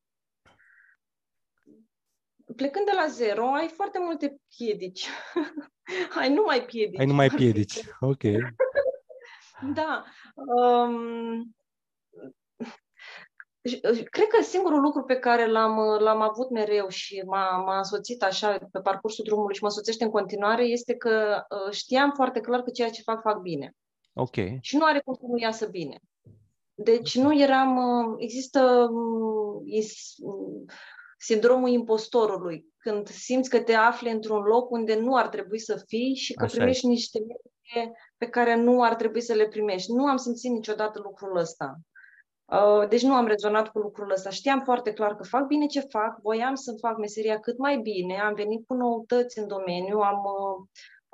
Plecând 2.55 2.85
de 2.85 2.91
la 2.95 3.07
zero, 3.07 3.53
ai 3.53 3.67
foarte 3.67 3.99
multe 3.99 4.41
piedici. 4.57 5.07
ai 6.19 6.33
numai 6.33 6.65
piedici. 6.65 6.99
Ai 6.99 7.05
numai 7.05 7.29
piedici, 7.29 7.79
ok. 7.99 8.21
da. 9.79 10.03
Um, 10.35 11.55
cred 14.09 14.27
că 14.27 14.41
singurul 14.41 14.81
lucru 14.81 15.03
pe 15.03 15.19
care 15.19 15.47
l-am, 15.47 15.77
l-am 15.99 16.21
avut 16.21 16.49
mereu 16.49 16.87
și 16.87 17.23
m-a, 17.25 17.57
m-a 17.57 17.77
însoțit 17.77 18.23
așa 18.23 18.57
pe 18.71 18.79
parcursul 18.81 19.23
drumului 19.23 19.55
și 19.55 19.61
mă 19.61 19.67
însoțește 19.67 20.03
în 20.03 20.09
continuare 20.09 20.63
este 20.63 20.95
că 20.95 21.45
uh, 21.49 21.71
știam 21.71 22.11
foarte 22.11 22.39
clar 22.39 22.61
că 22.61 22.69
ceea 22.69 22.89
ce 22.89 23.01
fac, 23.01 23.21
fac 23.21 23.41
bine. 23.41 23.75
Ok. 24.13 24.35
Și 24.61 24.77
nu 24.77 24.85
are 24.85 25.01
cum 25.05 25.13
să 25.13 25.25
nu 25.27 25.37
iasă 25.37 25.65
bine. 25.65 25.99
Deci 26.73 27.17
nu 27.17 27.41
eram, 27.41 27.77
uh, 27.77 28.15
există 28.17 28.89
uh, 28.91 30.71
sindromul 31.17 31.69
impostorului, 31.69 32.65
când 32.77 33.07
simți 33.07 33.49
că 33.49 33.61
te 33.61 33.73
afli 33.73 34.11
într-un 34.11 34.41
loc 34.41 34.71
unde 34.71 34.99
nu 34.99 35.15
ar 35.15 35.27
trebui 35.27 35.59
să 35.59 35.83
fii 35.87 36.15
și 36.15 36.33
că 36.33 36.43
Așa 36.43 36.55
primești 36.55 36.85
e. 36.85 36.89
niște 36.89 37.19
meserie 37.19 37.91
pe 38.17 38.25
care 38.25 38.55
nu 38.55 38.83
ar 38.83 38.95
trebui 38.95 39.21
să 39.21 39.33
le 39.33 39.47
primești. 39.47 39.91
Nu 39.91 40.05
am 40.05 40.17
simțit 40.17 40.51
niciodată 40.51 40.99
lucrul 41.03 41.37
ăsta. 41.37 41.79
Uh, 42.45 42.87
deci 42.87 43.03
nu 43.03 43.13
am 43.13 43.27
rezonat 43.27 43.71
cu 43.71 43.79
lucrul 43.79 44.11
ăsta. 44.11 44.29
Știam 44.29 44.61
foarte 44.63 44.93
clar 44.93 45.15
că 45.15 45.23
fac 45.23 45.47
bine 45.47 45.65
ce 45.65 45.79
fac, 45.79 46.19
voiam 46.21 46.55
să 46.55 46.75
fac 46.79 46.97
meseria 46.97 47.39
cât 47.39 47.57
mai 47.57 47.77
bine, 47.77 48.19
am 48.19 48.33
venit 48.33 48.67
cu 48.67 48.73
noutăți 48.73 49.39
în 49.39 49.47
domeniu, 49.47 49.99
am 49.99 50.21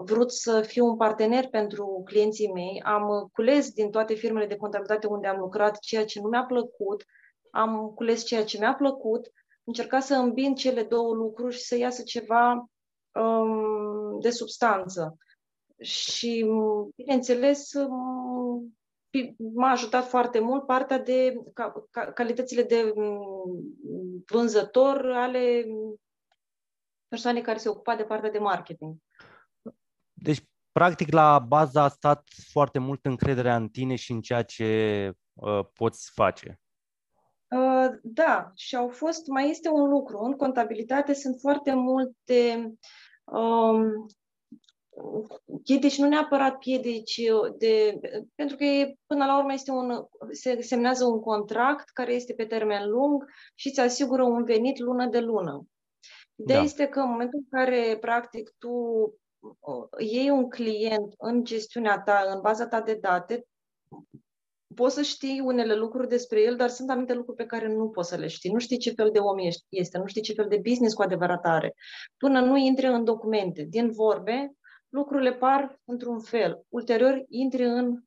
vrut 0.01 0.32
să 0.32 0.62
fiu 0.62 0.86
un 0.86 0.98
partener 0.98 1.48
pentru 1.48 2.01
clienții 2.06 2.51
mei, 2.51 2.82
am 2.86 3.29
cules 3.34 3.72
din 3.72 3.91
toate 3.91 4.13
firmele 4.13 4.46
de 4.46 4.56
contabilitate 4.56 5.08
unde 5.08 5.27
am 5.27 5.39
lucrat 5.39 5.79
ceea 5.79 6.06
ce 6.06 6.22
nu 6.22 6.27
mi-a 6.27 6.44
plăcut, 6.44 7.06
am 7.51 7.91
cules 7.96 8.25
ceea 8.25 8.44
ce 8.44 8.58
mi-a 8.58 8.74
plăcut, 8.74 9.32
încercat 9.63 10.03
să 10.03 10.15
îmbin 10.15 10.56
cele 10.56 10.84
două 10.84 11.13
lucruri 11.13 11.56
și 11.56 11.62
să 11.62 11.77
iasă 11.77 12.03
ceva 12.03 12.70
um, 13.13 14.20
de 14.20 14.29
substanță. 14.29 15.18
Și, 15.82 16.46
bineînțeles, 16.96 17.74
um, 17.74 18.77
m-a 19.53 19.70
ajutat 19.70 20.08
foarte 20.08 20.39
mult 20.39 20.65
partea 20.65 21.00
de 21.00 21.34
ca, 21.53 21.88
ca, 21.91 22.12
calitățile 22.12 22.63
de 22.63 22.94
um, 22.96 23.63
vânzător 24.25 25.12
ale 25.12 25.65
persoanei 27.08 27.41
care 27.41 27.58
se 27.58 27.70
ocupa 27.70 27.96
de 27.96 28.03
partea 28.03 28.32
de 28.32 28.39
marketing. 28.39 28.96
Deci, 30.21 30.43
practic, 30.71 31.11
la 31.11 31.39
bază 31.39 31.79
a 31.79 31.88
stat 31.88 32.27
foarte 32.51 32.79
mult 32.79 33.05
încrederea 33.05 33.55
în 33.55 33.67
tine 33.67 33.95
și 33.95 34.11
în 34.11 34.21
ceea 34.21 34.43
ce 34.43 35.11
uh, 35.33 35.65
poți 35.73 36.11
face. 36.13 36.59
Uh, 37.47 37.89
da, 38.03 38.51
și 38.55 38.75
au 38.75 38.88
fost, 38.88 39.27
mai 39.27 39.49
este 39.49 39.69
un 39.69 39.89
lucru, 39.89 40.17
în 40.17 40.33
contabilitate 40.35 41.13
sunt 41.13 41.39
foarte 41.39 41.73
multe 41.73 42.73
um, 43.23 44.05
piedici, 45.63 45.97
nu 45.97 46.07
neapărat 46.07 46.57
piedici, 46.57 47.21
de, 47.57 47.99
pentru 48.35 48.55
că 48.57 48.63
e, 48.63 48.95
până 49.05 49.25
la 49.25 49.38
urmă 49.38 49.53
este 49.53 49.71
un, 49.71 50.05
se 50.31 50.61
semnează 50.61 51.05
un 51.05 51.19
contract 51.19 51.89
care 51.89 52.13
este 52.13 52.33
pe 52.33 52.45
termen 52.45 52.89
lung 52.89 53.25
și 53.55 53.67
îți 53.67 53.79
asigură 53.79 54.23
un 54.23 54.43
venit 54.43 54.79
lună 54.79 55.05
de 55.05 55.19
lună. 55.19 55.67
De 56.35 56.53
da. 56.53 56.61
este 56.61 56.88
că 56.88 56.99
în 56.99 57.09
momentul 57.09 57.39
în 57.49 57.59
care, 57.59 57.97
practic, 57.99 58.55
tu 58.57 58.69
iei 59.98 60.29
un 60.29 60.50
client 60.50 61.13
în 61.17 61.43
gestiunea 61.43 62.00
ta, 62.00 62.24
în 62.34 62.41
baza 62.41 62.67
ta 62.67 62.81
de 62.81 62.93
date, 62.93 63.46
poți 64.75 64.96
să 64.96 65.01
știi 65.01 65.39
unele 65.39 65.75
lucruri 65.75 66.08
despre 66.08 66.41
el, 66.41 66.55
dar 66.55 66.69
sunt 66.69 66.89
anumite 66.89 67.13
lucruri 67.13 67.38
pe 67.38 67.46
care 67.46 67.67
nu 67.67 67.89
poți 67.89 68.10
să 68.10 68.15
le 68.15 68.27
știi. 68.27 68.51
Nu 68.51 68.60
știi 68.60 68.77
ce 68.77 68.91
fel 68.91 69.10
de 69.12 69.19
om 69.19 69.38
este, 69.69 69.98
nu 69.98 70.05
știi 70.05 70.22
ce 70.22 70.34
fel 70.34 70.48
de 70.48 70.62
business 70.63 70.93
cu 70.93 71.01
adevărat 71.01 71.46
are. 71.46 71.75
Până 72.17 72.39
nu 72.39 72.58
intri 72.58 72.88
în 72.88 73.03
documente, 73.03 73.63
din 73.63 73.91
vorbe, 73.91 74.53
lucrurile 74.89 75.34
par 75.34 75.79
într-un 75.86 76.19
fel. 76.19 76.65
Ulterior 76.69 77.25
intri 77.29 77.63
în, 77.63 78.03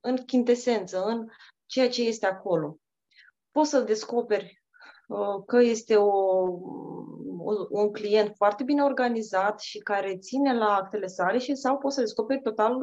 în 0.00 0.16
chintesență, 0.16 1.04
în 1.04 1.26
ceea 1.66 1.88
ce 1.88 2.02
este 2.02 2.26
acolo. 2.26 2.78
Poți 3.50 3.70
să 3.70 3.80
descoperi 3.80 4.62
uh, 5.08 5.44
că 5.46 5.60
este 5.62 5.96
o 5.96 6.48
un 7.70 7.92
client 7.92 8.32
foarte 8.36 8.64
bine 8.64 8.82
organizat 8.82 9.60
și 9.60 9.78
care 9.78 10.18
ține 10.18 10.54
la 10.54 10.74
actele 10.74 11.06
sale 11.06 11.38
și 11.38 11.54
sau 11.54 11.78
poți 11.78 11.94
să 11.94 12.00
descoperi 12.00 12.42
total 12.42 12.78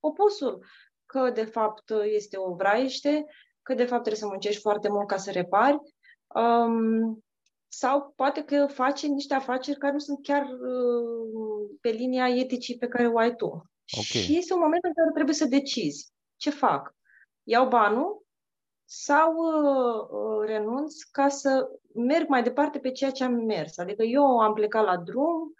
opusul, 0.00 0.64
că 1.06 1.30
de 1.30 1.44
fapt 1.44 1.90
este 2.04 2.36
o 2.38 2.54
vraiște, 2.54 3.24
că 3.62 3.74
de 3.74 3.84
fapt 3.84 4.00
trebuie 4.00 4.22
să 4.22 4.26
muncești 4.26 4.60
foarte 4.60 4.88
mult 4.88 5.06
ca 5.06 5.16
să 5.16 5.30
repari, 5.30 5.78
um, 6.26 7.24
sau 7.68 8.12
poate 8.16 8.42
că 8.42 8.66
face 8.66 9.06
niște 9.06 9.34
afaceri 9.34 9.78
care 9.78 9.92
nu 9.92 9.98
sunt 9.98 10.22
chiar 10.22 10.42
uh, 10.42 11.70
pe 11.80 11.88
linia 11.88 12.28
eticii 12.28 12.78
pe 12.78 12.88
care 12.88 13.08
o 13.08 13.18
ai 13.18 13.34
tu. 13.34 13.46
Okay. 13.46 14.22
Și 14.22 14.36
este 14.36 14.52
un 14.54 14.60
moment 14.60 14.84
în 14.84 14.92
care 14.92 15.10
trebuie 15.14 15.34
să 15.34 15.44
decizi 15.44 16.12
ce 16.36 16.50
fac. 16.50 16.94
Iau 17.42 17.68
banul 17.68 18.23
sau 18.84 19.34
uh, 19.36 20.08
uh, 20.10 20.46
renunț 20.46 21.02
ca 21.02 21.28
să 21.28 21.68
merg 21.94 22.28
mai 22.28 22.42
departe 22.42 22.78
pe 22.78 22.90
ceea 22.90 23.10
ce 23.10 23.24
am 23.24 23.32
mers. 23.32 23.78
Adică 23.78 24.02
eu 24.02 24.38
am 24.38 24.52
plecat 24.52 24.84
la 24.84 24.96
drum 24.96 25.54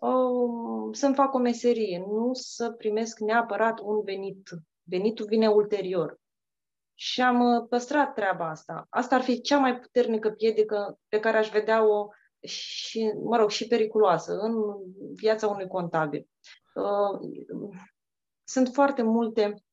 uh, 0.00 0.88
să-mi 0.92 1.14
fac 1.14 1.34
o 1.34 1.38
meserie, 1.38 2.04
nu 2.08 2.30
să 2.32 2.70
primesc 2.70 3.18
neapărat 3.18 3.80
un 3.80 4.02
venit. 4.02 4.48
Venitul 4.82 5.26
vine 5.26 5.48
ulterior. 5.48 6.18
Și 6.94 7.22
am 7.22 7.40
uh, 7.40 7.66
păstrat 7.68 8.14
treaba 8.14 8.48
asta. 8.48 8.86
Asta 8.90 9.14
ar 9.14 9.22
fi 9.22 9.40
cea 9.40 9.58
mai 9.58 9.78
puternică 9.78 10.30
piedică 10.30 10.98
pe 11.08 11.20
care 11.20 11.36
aș 11.36 11.50
vedea-o 11.50 12.08
și, 12.40 13.12
mă 13.22 13.36
rog, 13.36 13.50
și 13.50 13.66
periculoasă 13.66 14.38
în 14.38 14.54
viața 15.14 15.46
unui 15.46 15.66
contabil. 15.66 16.28
Uh, 16.74 17.20
sunt 18.44 18.68
foarte 18.68 19.02
multe 19.02 19.64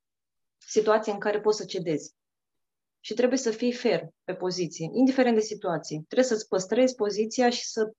situații 0.58 1.12
în 1.12 1.20
care 1.20 1.40
poți 1.40 1.58
să 1.58 1.66
cedezi 1.66 2.16
și 3.06 3.14
trebuie 3.14 3.38
să 3.38 3.52
fii 3.52 3.74
fair 3.74 4.08
pe 4.24 4.34
poziție, 4.34 4.90
indiferent 4.94 5.36
de 5.36 5.42
situație. 5.42 6.04
Trebuie 6.08 6.28
să-ți 6.28 6.48
păstrezi 6.48 6.96
poziția 6.96 7.50
și 7.50 7.66
să, 7.66 7.92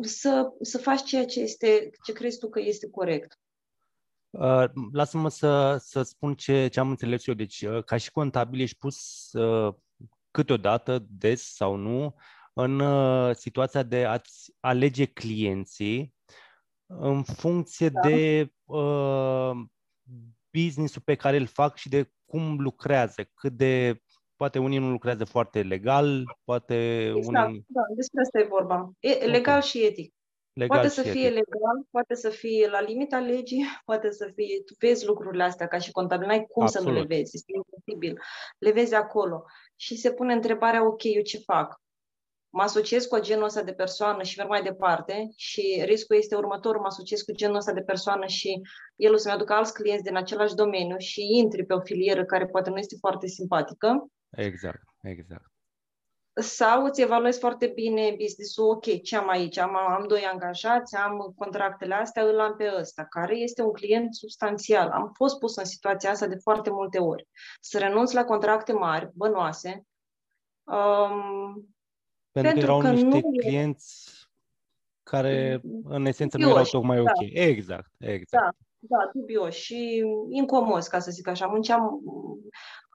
să, 0.00 0.52
să 0.60 0.78
faci 0.78 1.02
ceea 1.02 1.24
ce, 1.24 1.40
este, 1.40 1.90
ce 2.04 2.12
crezi 2.12 2.38
tu 2.38 2.48
că 2.48 2.60
este 2.60 2.90
corect. 2.90 3.38
Uh, 4.30 4.64
lasă-mă 4.92 5.28
să, 5.28 5.76
să 5.76 6.02
spun 6.02 6.34
ce, 6.34 6.68
ce 6.68 6.80
am 6.80 6.90
înțeles 6.90 7.26
eu. 7.26 7.34
Deci, 7.34 7.62
uh, 7.62 7.84
ca 7.84 7.96
și 7.96 8.10
contabil, 8.10 8.60
ești 8.60 8.78
pus 8.78 9.28
uh, 9.32 9.74
câteodată, 10.30 11.06
des 11.10 11.54
sau 11.54 11.74
nu, 11.76 12.14
în 12.52 12.80
uh, 12.80 13.34
situația 13.34 13.82
de 13.82 14.04
a-ți 14.04 14.54
alege 14.60 15.04
clienții 15.04 16.14
în 16.86 17.22
funcție 17.22 17.88
da. 17.88 18.00
de 18.00 18.52
uh, 18.64 19.50
business-ul 20.50 21.02
pe 21.04 21.14
care 21.14 21.36
îl 21.36 21.46
fac 21.46 21.76
și 21.76 21.88
de 21.88 22.10
cum 22.34 22.60
lucrează, 22.60 23.30
cât 23.34 23.52
de 23.52 24.00
poate 24.36 24.58
unii 24.58 24.78
nu 24.78 24.90
lucrează 24.90 25.24
foarte 25.24 25.62
legal, 25.62 26.22
poate 26.44 27.06
exact, 27.16 27.48
unii... 27.48 27.64
da, 27.66 27.80
despre 27.96 28.20
asta 28.20 28.38
e 28.38 28.46
vorba. 28.48 28.90
E, 28.98 29.08
legal 29.08 29.56
okay. 29.56 29.68
și 29.68 29.84
etic. 29.84 30.14
Legal 30.52 30.78
poate 30.78 30.88
să 30.88 31.02
fie 31.02 31.26
etic. 31.26 31.34
legal, 31.34 31.86
poate 31.90 32.14
să 32.14 32.28
fie 32.28 32.68
la 32.68 32.80
limita 32.80 33.18
legii, 33.18 33.64
poate 33.88 34.10
să 34.10 34.30
fie, 34.34 34.62
tu 34.66 34.74
vezi 34.78 35.06
lucrurile 35.06 35.42
astea 35.42 35.66
ca 35.66 35.78
și 35.78 35.90
contabil, 35.90 36.26
n-ai 36.26 36.46
cum 36.46 36.62
Absolut. 36.62 36.86
să 36.86 36.92
nu 36.92 36.98
le 36.98 37.06
vezi, 37.16 37.36
este 37.36 37.52
imposibil. 37.54 38.20
Le 38.58 38.70
vezi 38.70 38.94
acolo 38.94 39.44
și 39.76 39.96
se 39.96 40.12
pune 40.12 40.32
întrebarea, 40.32 40.86
ok, 40.86 41.02
eu 41.02 41.22
ce 41.22 41.38
fac? 41.38 41.82
Mă 42.54 42.62
asociez 42.62 43.04
cu 43.04 43.18
genul 43.20 43.44
ăsta 43.44 43.62
de 43.62 43.72
persoană 43.72 44.22
și 44.22 44.36
merg 44.36 44.48
mai 44.48 44.62
departe 44.62 45.28
și 45.36 45.82
riscul 45.84 46.16
este 46.16 46.36
următorul, 46.36 46.80
mă 46.80 46.86
asociez 46.86 47.20
cu 47.20 47.32
genul 47.32 47.56
ăsta 47.56 47.72
de 47.72 47.82
persoană 47.82 48.26
și 48.26 48.60
el 48.96 49.12
o 49.12 49.16
să-mi 49.16 49.34
aducă 49.34 49.52
alți 49.52 49.72
clienți 49.72 50.04
din 50.04 50.16
același 50.16 50.54
domeniu 50.54 50.98
și 50.98 51.20
intri 51.36 51.66
pe 51.66 51.74
o 51.74 51.80
filieră 51.80 52.24
care 52.24 52.46
poate 52.46 52.70
nu 52.70 52.76
este 52.76 52.96
foarte 53.00 53.26
simpatică. 53.26 54.06
Exact, 54.30 54.82
exact. 55.02 55.44
sau 56.34 56.84
îți 56.84 57.00
evaluezi 57.00 57.38
foarte 57.38 57.66
bine 57.66 58.14
business-ul, 58.18 58.68
ok, 58.68 59.02
ce 59.02 59.16
am 59.16 59.28
aici? 59.28 59.58
Am, 59.58 59.76
am 59.76 60.04
doi 60.08 60.24
angajați, 60.32 60.96
am 60.96 61.34
contractele 61.36 61.94
astea, 61.94 62.22
îl 62.22 62.40
am 62.40 62.56
pe 62.56 62.72
ăsta, 62.78 63.04
care 63.04 63.36
este 63.36 63.62
un 63.62 63.72
client 63.72 64.14
substanțial. 64.14 64.90
Am 64.90 65.12
fost 65.14 65.38
pus 65.38 65.56
în 65.56 65.64
situația 65.64 66.10
asta 66.10 66.26
de 66.26 66.36
foarte 66.42 66.70
multe 66.70 66.98
ori. 66.98 67.28
Să 67.60 67.78
renunț 67.78 68.12
la 68.12 68.24
contracte 68.24 68.72
mari, 68.72 69.10
bănoase, 69.14 69.86
um, 70.62 71.73
pentru, 72.34 72.52
pentru 72.52 72.60
că 72.60 72.60
erau 72.60 72.78
că 72.78 72.90
niște 72.90 73.20
nu 73.20 73.30
clienți 73.30 74.12
care, 75.02 75.60
în 75.84 76.06
esență, 76.06 76.36
dubioși, 76.36 76.54
nu 76.54 76.60
erau 76.60 76.70
tocmai 76.70 76.96
da. 76.96 77.02
ok. 77.02 77.30
Exact, 77.32 77.90
exact. 77.98 78.56
Da, 78.78 78.96
da, 78.96 79.10
dubioși 79.12 79.62
și 79.62 80.02
incomozi, 80.28 80.90
ca 80.90 80.98
să 80.98 81.10
zic 81.10 81.26
așa. 81.26 81.46
Munceam 81.46 82.00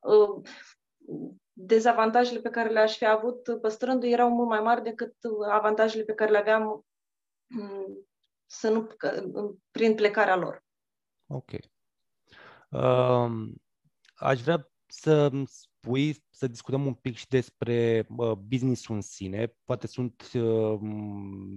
uh, 0.01 0.49
dezavantajele 1.53 2.39
pe 2.39 2.49
care 2.49 2.69
le-aș 2.69 2.97
fi 2.97 3.05
avut 3.05 3.57
păstrându 3.61 4.05
erau 4.05 4.29
mult 4.29 4.47
mai 4.47 4.59
mari 4.59 4.83
decât 4.83 5.15
avantajele 5.51 6.03
pe 6.03 6.13
care 6.13 6.31
le 6.31 6.37
aveam 6.37 6.85
mm, 7.47 8.07
să 8.45 8.69
nu, 8.69 8.87
prin 9.71 9.95
plecarea 9.95 10.35
lor. 10.35 10.63
Ok. 11.27 11.49
Uh, 12.69 13.49
aș 14.15 14.41
vrea 14.41 14.69
să 14.85 15.31
spui, 15.81 16.23
să 16.29 16.47
discutăm 16.47 16.85
un 16.85 16.93
pic 16.93 17.15
și 17.15 17.27
despre 17.27 18.07
uh, 18.17 18.31
business-ul 18.31 18.95
în 18.95 19.01
sine. 19.01 19.53
Poate 19.63 19.87
sunt 19.87 20.31
uh, 20.33 20.79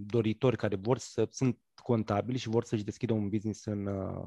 doritori 0.07 0.57
care 0.57 0.77
vor 0.77 0.99
să, 0.99 1.27
sunt 1.31 1.59
contabili 1.83 2.39
și 2.39 2.49
vor 2.49 2.65
să-și 2.65 2.85
deschidă 2.85 3.13
un 3.13 3.29
business 3.29 3.65
în, 3.65 3.87
uh, 3.87 4.27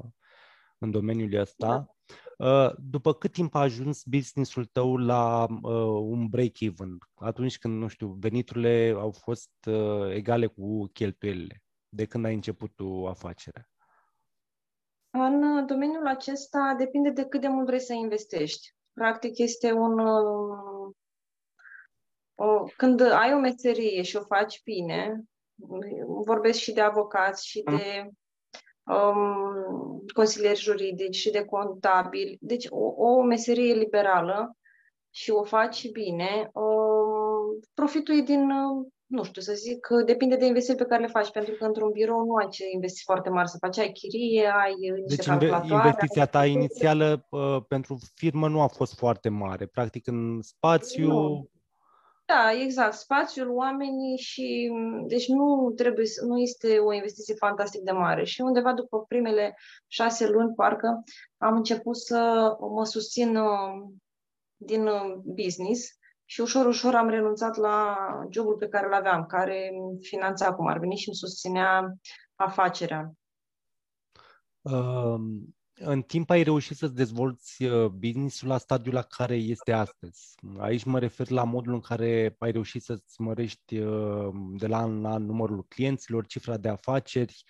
în 0.78 0.90
domeniul 0.90 1.40
ăsta. 1.40 1.66
Da. 1.66 1.94
Uh, 2.38 2.74
după 2.78 3.14
cât 3.14 3.32
timp 3.32 3.54
a 3.54 3.60
ajuns 3.60 4.02
businessul 4.04 4.64
tău 4.64 4.96
la 4.96 5.46
uh, 5.62 6.00
un 6.00 6.26
break-even? 6.26 6.98
Atunci 7.14 7.58
când, 7.58 7.78
nu 7.78 7.88
știu, 7.88 8.08
veniturile 8.08 8.94
au 8.96 9.10
fost 9.10 9.52
uh, 9.68 10.10
egale 10.10 10.46
cu 10.46 10.86
cheltuielile, 10.86 11.62
de 11.88 12.04
când 12.04 12.24
ai 12.24 12.34
început 12.34 12.74
tu 12.74 13.06
afacerea? 13.06 13.70
În 15.10 15.66
domeniul 15.66 16.06
acesta 16.06 16.74
depinde 16.78 17.10
de 17.10 17.24
cât 17.24 17.40
de 17.40 17.48
mult 17.48 17.66
vrei 17.66 17.80
să 17.80 17.92
investești. 17.92 18.74
Practic 18.96 19.38
este 19.38 19.72
un... 19.72 19.98
Când 22.76 23.00
ai 23.00 23.34
o 23.34 23.38
meserie 23.38 24.02
și 24.02 24.16
o 24.16 24.24
faci 24.24 24.62
bine, 24.62 25.22
vorbesc 26.06 26.58
și 26.58 26.72
de 26.72 26.80
avocați 26.80 27.46
și 27.46 27.62
de 27.62 28.10
um, 28.92 30.04
consilieri 30.14 30.58
juridici 30.58 31.16
și 31.16 31.30
de 31.30 31.44
contabili. 31.44 32.38
Deci 32.40 32.66
o, 32.68 32.84
o 32.84 33.22
meserie 33.22 33.74
liberală 33.74 34.56
și 35.10 35.30
o 35.30 35.44
faci 35.44 35.90
bine, 35.90 36.50
um, 36.52 37.60
profitul 37.74 38.18
e 38.18 38.20
din, 38.20 38.50
nu 39.06 39.24
știu 39.24 39.42
să 39.42 39.52
zic, 39.52 39.86
depinde 40.04 40.36
de 40.36 40.46
investiții 40.46 40.82
pe 40.82 40.88
care 40.88 41.00
le 41.00 41.08
faci, 41.08 41.30
pentru 41.30 41.54
că 41.54 41.64
într-un 41.64 41.90
birou 41.90 42.24
nu 42.24 42.34
ai 42.34 42.48
ce 42.48 42.64
investiții 42.72 43.04
foarte 43.04 43.28
mari 43.28 43.48
să 43.48 43.56
faci, 43.60 43.78
ai 43.78 43.92
chirie, 43.92 44.46
ai 44.46 44.74
niște 44.78 45.14
deci 45.16 45.26
calculatoare. 45.26 45.74
investiția 45.74 46.26
ta 46.26 46.38
ai... 46.38 46.52
inițială 46.52 47.26
uh, 47.30 47.56
pentru 47.68 47.98
firmă 48.14 48.48
nu 48.48 48.60
a 48.60 48.66
fost 48.66 48.94
foarte 48.94 49.28
mare, 49.28 49.66
practic 49.66 50.06
în 50.06 50.38
spațiu... 50.42 51.06
Nu 51.06 51.50
da, 52.26 52.52
exact. 52.62 52.92
Spațiul, 52.92 53.50
oamenii 53.50 54.16
și... 54.16 54.72
Deci 55.06 55.28
nu 55.28 55.72
trebuie, 55.76 56.06
nu 56.26 56.38
este 56.38 56.78
o 56.78 56.92
investiție 56.92 57.34
fantastic 57.34 57.80
de 57.80 57.90
mare. 57.90 58.24
Și 58.24 58.40
undeva 58.40 58.72
după 58.72 59.04
primele 59.08 59.56
șase 59.86 60.28
luni, 60.28 60.54
parcă, 60.54 61.02
am 61.36 61.56
început 61.56 61.96
să 61.96 62.50
mă 62.74 62.84
susțin 62.84 63.36
uh, 63.36 63.88
din 64.56 64.86
uh, 64.86 65.14
business 65.24 65.88
și 66.28 66.40
ușor, 66.40 66.66
ușor 66.66 66.94
am 66.94 67.08
renunțat 67.08 67.56
la 67.56 67.96
jobul 68.30 68.56
pe 68.56 68.68
care 68.68 68.86
îl 68.86 68.94
aveam, 68.94 69.26
care 69.26 69.70
finanța 70.00 70.54
cum 70.54 70.66
ar 70.66 70.78
veni 70.78 70.96
și 70.96 71.08
îmi 71.08 71.16
susținea 71.16 71.96
afacerea. 72.34 73.12
Um, 74.60 75.56
în 75.78 76.02
timp 76.02 76.30
ai 76.30 76.42
reușit 76.42 76.76
să-ți 76.76 76.94
dezvolți 76.94 77.64
uh, 77.64 77.86
business-ul 77.86 78.48
la 78.48 78.58
stadiul 78.58 78.94
la 78.94 79.02
care 79.02 79.34
este 79.34 79.72
astăzi. 79.72 80.34
Aici 80.58 80.84
mă 80.84 80.98
refer 80.98 81.30
la 81.30 81.44
modul 81.44 81.72
în 81.72 81.80
care 81.80 82.36
ai 82.38 82.50
reușit 82.50 82.82
să-ți 82.82 83.20
mărești 83.20 83.78
uh, 83.78 84.34
de 84.58 84.66
la 84.66 84.78
an 84.78 85.00
la 85.00 85.12
an 85.12 85.24
numărul 85.24 85.64
clienților, 85.68 86.26
cifra 86.26 86.56
de 86.56 86.68
afaceri. 86.68 87.44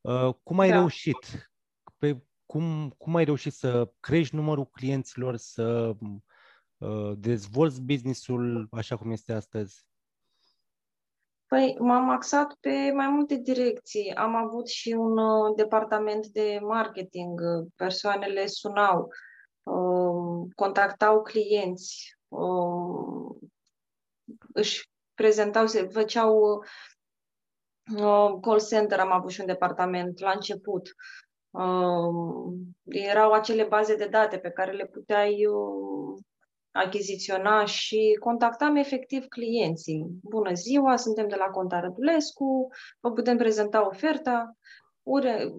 Uh, 0.00 0.34
cum 0.42 0.58
ai 0.58 0.68
da. 0.68 0.74
reușit? 0.74 1.50
Pe 1.98 2.22
cum, 2.46 2.94
cum 2.98 3.14
ai 3.14 3.24
reușit 3.24 3.52
să 3.52 3.92
crești 4.00 4.34
numărul 4.34 4.66
clienților, 4.66 5.36
să 5.36 5.96
dezvolți 7.16 7.82
business-ul 7.82 8.68
așa 8.70 8.96
cum 8.96 9.10
este 9.10 9.32
astăzi? 9.32 9.86
Păi 11.52 11.76
m-am 11.78 12.08
axat 12.08 12.54
pe 12.60 12.92
mai 12.94 13.08
multe 13.08 13.34
direcții. 13.34 14.14
Am 14.14 14.34
avut 14.34 14.68
și 14.68 14.92
un 14.92 15.18
uh, 15.18 15.54
departament 15.56 16.26
de 16.26 16.58
marketing. 16.62 17.40
Persoanele 17.76 18.46
sunau, 18.46 19.08
uh, 19.62 20.50
contactau 20.54 21.22
clienți, 21.22 22.16
uh, 22.28 23.36
își 24.52 24.90
prezentau, 25.14 25.66
se 25.66 25.88
făceau 25.88 26.64
uh, 27.96 28.38
call 28.40 28.60
center, 28.68 28.98
am 28.98 29.12
avut 29.12 29.30
și 29.30 29.40
un 29.40 29.46
departament 29.46 30.18
la 30.18 30.30
început. 30.30 30.94
Uh, 31.50 32.54
erau 32.84 33.32
acele 33.32 33.64
baze 33.64 33.96
de 33.96 34.06
date 34.06 34.38
pe 34.38 34.50
care 34.50 34.72
le 34.72 34.86
puteai 34.86 35.46
uh, 35.46 36.22
achiziționa 36.72 37.64
și 37.64 38.16
contactam 38.20 38.76
efectiv 38.76 39.26
clienții. 39.28 40.06
Bună 40.22 40.52
ziua, 40.52 40.96
suntem 40.96 41.28
de 41.28 41.34
la 41.34 41.44
Conta 41.44 41.80
Rădulescu, 41.80 42.68
vă 43.00 43.12
putem 43.12 43.36
prezenta 43.36 43.86
oferta. 43.86 44.56
Ure, 45.02 45.52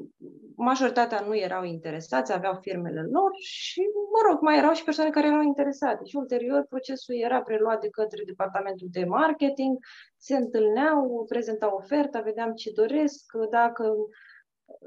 majoritatea 0.56 1.20
nu 1.20 1.38
erau 1.38 1.64
interesați, 1.64 2.34
aveau 2.34 2.58
firmele 2.62 3.02
lor 3.02 3.32
și, 3.40 3.82
mă 4.12 4.30
rog, 4.30 4.42
mai 4.42 4.58
erau 4.58 4.74
și 4.74 4.84
persoane 4.84 5.10
care 5.10 5.28
erau 5.28 5.42
interesate. 5.42 6.06
Și 6.06 6.16
ulterior 6.16 6.66
procesul 6.70 7.16
era 7.16 7.42
preluat 7.42 7.82
de 7.82 7.90
către 7.90 8.24
departamentul 8.26 8.88
de 8.92 9.06
marketing, 9.06 9.78
se 10.18 10.36
întâlneau, 10.36 11.26
prezentau 11.28 11.76
oferta, 11.76 12.22
vedeam 12.22 12.54
ce 12.54 12.72
doresc, 12.76 13.32
dacă 13.50 13.94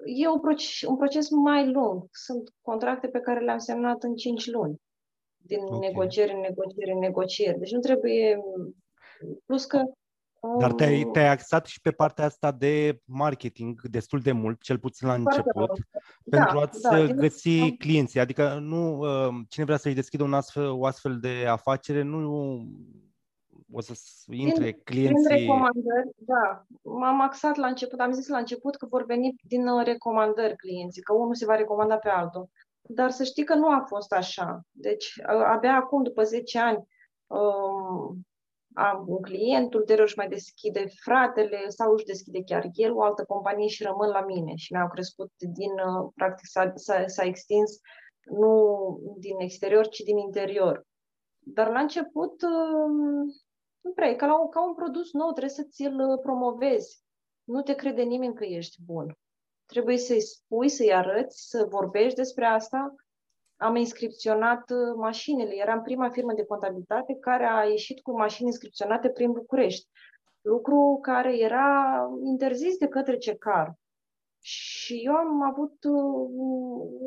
E 0.04 0.28
un 0.28 0.40
proces, 0.40 0.88
un 0.88 0.96
proces 0.96 1.30
mai 1.30 1.72
lung. 1.72 2.08
Sunt 2.10 2.54
contracte 2.60 3.08
pe 3.08 3.20
care 3.20 3.44
le-am 3.44 3.58
semnat 3.58 4.02
în 4.02 4.14
5 4.14 4.46
luni 4.46 4.80
din 5.46 5.60
okay. 5.62 5.88
negocieri 5.88 6.32
în 6.32 6.40
negocieri 6.40 6.92
în 6.92 6.98
negocieri. 6.98 7.58
Deci 7.58 7.72
nu 7.72 7.80
trebuie... 7.80 8.38
Plus 9.46 9.64
că 9.64 9.82
dar 10.58 10.72
te-ai, 10.72 11.04
um, 11.04 11.12
te-ai 11.12 11.28
axat 11.28 11.66
și 11.66 11.80
pe 11.80 11.90
partea 11.90 12.24
asta 12.24 12.52
de 12.52 13.00
marketing 13.04 13.80
destul 13.80 14.20
de 14.20 14.32
mult, 14.32 14.62
cel 14.62 14.78
puțin 14.78 15.08
la 15.08 15.14
început, 15.14 15.70
da, 16.24 16.38
pentru 16.38 16.58
a-ți 16.58 16.80
da, 16.80 17.06
găsi 17.06 17.58
da. 17.58 17.74
clienții. 17.78 18.20
Adică 18.20 18.58
nu, 18.60 18.98
uh, 18.98 19.34
cine 19.48 19.64
vrea 19.64 19.76
să-și 19.76 19.94
deschidă 19.94 20.22
un 20.22 20.34
astfel, 20.34 20.70
o 20.70 20.84
astfel 20.84 21.18
de 21.20 21.46
afacere, 21.48 22.02
nu 22.02 22.66
o 23.72 23.80
să 23.80 23.92
intre 24.30 24.64
din, 24.64 24.80
clienții... 24.84 25.26
Din 25.26 25.36
recomandări, 25.36 26.10
da. 26.16 26.64
M-am 26.82 27.20
axat 27.20 27.56
la 27.56 27.66
început, 27.66 28.00
am 28.00 28.12
zis 28.12 28.28
la 28.28 28.38
început 28.38 28.76
că 28.76 28.86
vor 28.86 29.04
veni 29.04 29.34
din 29.42 29.66
uh, 29.68 29.84
recomandări 29.84 30.56
clienții, 30.56 31.02
că 31.02 31.12
unul 31.12 31.34
se 31.34 31.44
va 31.44 31.54
recomanda 31.54 31.96
pe 31.96 32.08
altul. 32.08 32.48
Dar 32.88 33.10
să 33.10 33.24
știi 33.24 33.44
că 33.44 33.54
nu 33.54 33.68
a 33.68 33.84
fost 33.86 34.12
așa. 34.12 34.60
Deci, 34.70 35.12
abia 35.26 35.74
acum, 35.74 36.02
după 36.02 36.22
10 36.22 36.58
ani, 36.58 36.86
um, 37.26 38.26
am 38.74 39.04
un 39.06 39.22
client, 39.22 39.74
ulterior 39.74 40.06
își 40.06 40.16
mai 40.16 40.28
deschide 40.28 40.86
fratele 41.02 41.68
sau 41.68 41.92
își 41.92 42.04
deschide 42.04 42.42
chiar 42.42 42.68
el 42.72 42.96
o 42.96 43.02
altă 43.02 43.24
companie 43.24 43.68
și 43.68 43.82
rămân 43.82 44.08
la 44.08 44.24
mine. 44.24 44.54
Și 44.54 44.72
mi-au 44.72 44.88
crescut 44.88 45.32
din, 45.36 45.70
uh, 45.70 46.10
practic, 46.14 46.46
s-a, 46.46 46.72
s-a, 46.74 47.06
s-a 47.06 47.24
extins 47.24 47.80
nu 48.26 48.98
din 49.18 49.40
exterior, 49.40 49.88
ci 49.88 49.98
din 49.98 50.18
interior. 50.18 50.86
Dar 51.38 51.70
la 51.70 51.80
început, 51.80 52.42
um, 52.42 53.24
nu 53.80 53.92
prea, 53.94 54.08
e 54.08 54.14
ca, 54.14 54.26
la, 54.26 54.48
ca 54.50 54.66
un 54.66 54.74
produs 54.74 55.12
nou, 55.12 55.30
trebuie 55.30 55.50
să 55.50 55.62
ți-l 55.62 56.00
uh, 56.00 56.20
promovezi. 56.22 57.02
Nu 57.44 57.62
te 57.62 57.74
crede 57.74 58.02
nimeni 58.02 58.34
că 58.34 58.44
ești 58.44 58.82
bun. 58.84 59.18
Trebuie 59.66 59.98
să-i 59.98 60.20
spui, 60.20 60.68
să-i 60.68 60.94
arăți, 60.94 61.48
să 61.48 61.66
vorbești 61.68 62.14
despre 62.14 62.44
asta. 62.44 62.94
Am 63.56 63.76
inscripționat 63.76 64.70
uh, 64.70 64.94
mașinile. 64.96 65.54
Eram 65.54 65.82
prima 65.82 66.10
firmă 66.10 66.32
de 66.32 66.44
contabilitate 66.44 67.16
care 67.20 67.44
a 67.44 67.62
ieșit 67.62 68.00
cu 68.00 68.16
mașini 68.16 68.48
inscripționate 68.48 69.08
prin 69.08 69.32
București. 69.32 69.88
Lucru 70.40 70.98
care 71.02 71.38
era 71.38 71.98
interzis 72.24 72.76
de 72.76 72.88
către 72.88 73.16
CECAR. 73.16 73.74
Și 74.40 75.00
eu 75.04 75.12
am 75.12 75.42
avut 75.42 75.84
uh, 75.84 76.30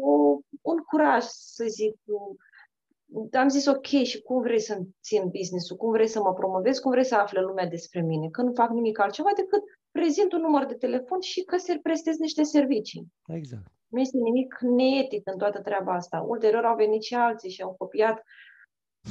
o, 0.01 0.39
un 0.61 0.77
curaj 0.77 1.23
să 1.23 1.65
zic, 1.67 1.95
uh, 2.05 3.29
am 3.31 3.47
zis 3.47 3.65
ok, 3.65 3.85
și 3.85 4.21
cum 4.21 4.41
vrei 4.41 4.59
să 4.59 4.79
țin 5.03 5.29
business-ul, 5.29 5.77
cum 5.77 5.91
vrei 5.91 6.07
să 6.07 6.21
mă 6.21 6.33
promovezi, 6.33 6.81
cum 6.81 6.91
vrei 6.91 7.05
să 7.05 7.15
afle 7.15 7.41
lumea 7.41 7.65
despre 7.67 8.01
mine, 8.01 8.29
că 8.29 8.41
nu 8.41 8.53
fac 8.53 8.69
nimic 8.69 8.99
altceva 8.99 9.29
decât 9.35 9.63
prezint 9.91 10.33
un 10.33 10.41
număr 10.41 10.65
de 10.65 10.73
telefon 10.75 11.19
și 11.19 11.43
că 11.43 11.57
se 11.57 11.79
prestez 11.81 12.17
niște 12.17 12.43
servicii. 12.43 13.07
Exact. 13.27 13.71
Nu 13.87 13.99
este 13.99 14.17
nimic 14.17 14.57
neetic 14.61 15.29
în 15.31 15.37
toată 15.37 15.61
treaba 15.61 15.93
asta. 15.93 16.25
Ulterior 16.27 16.65
au 16.65 16.75
venit 16.75 17.01
și 17.01 17.15
alții 17.15 17.49
și 17.49 17.61
au 17.61 17.75
copiat 17.77 18.23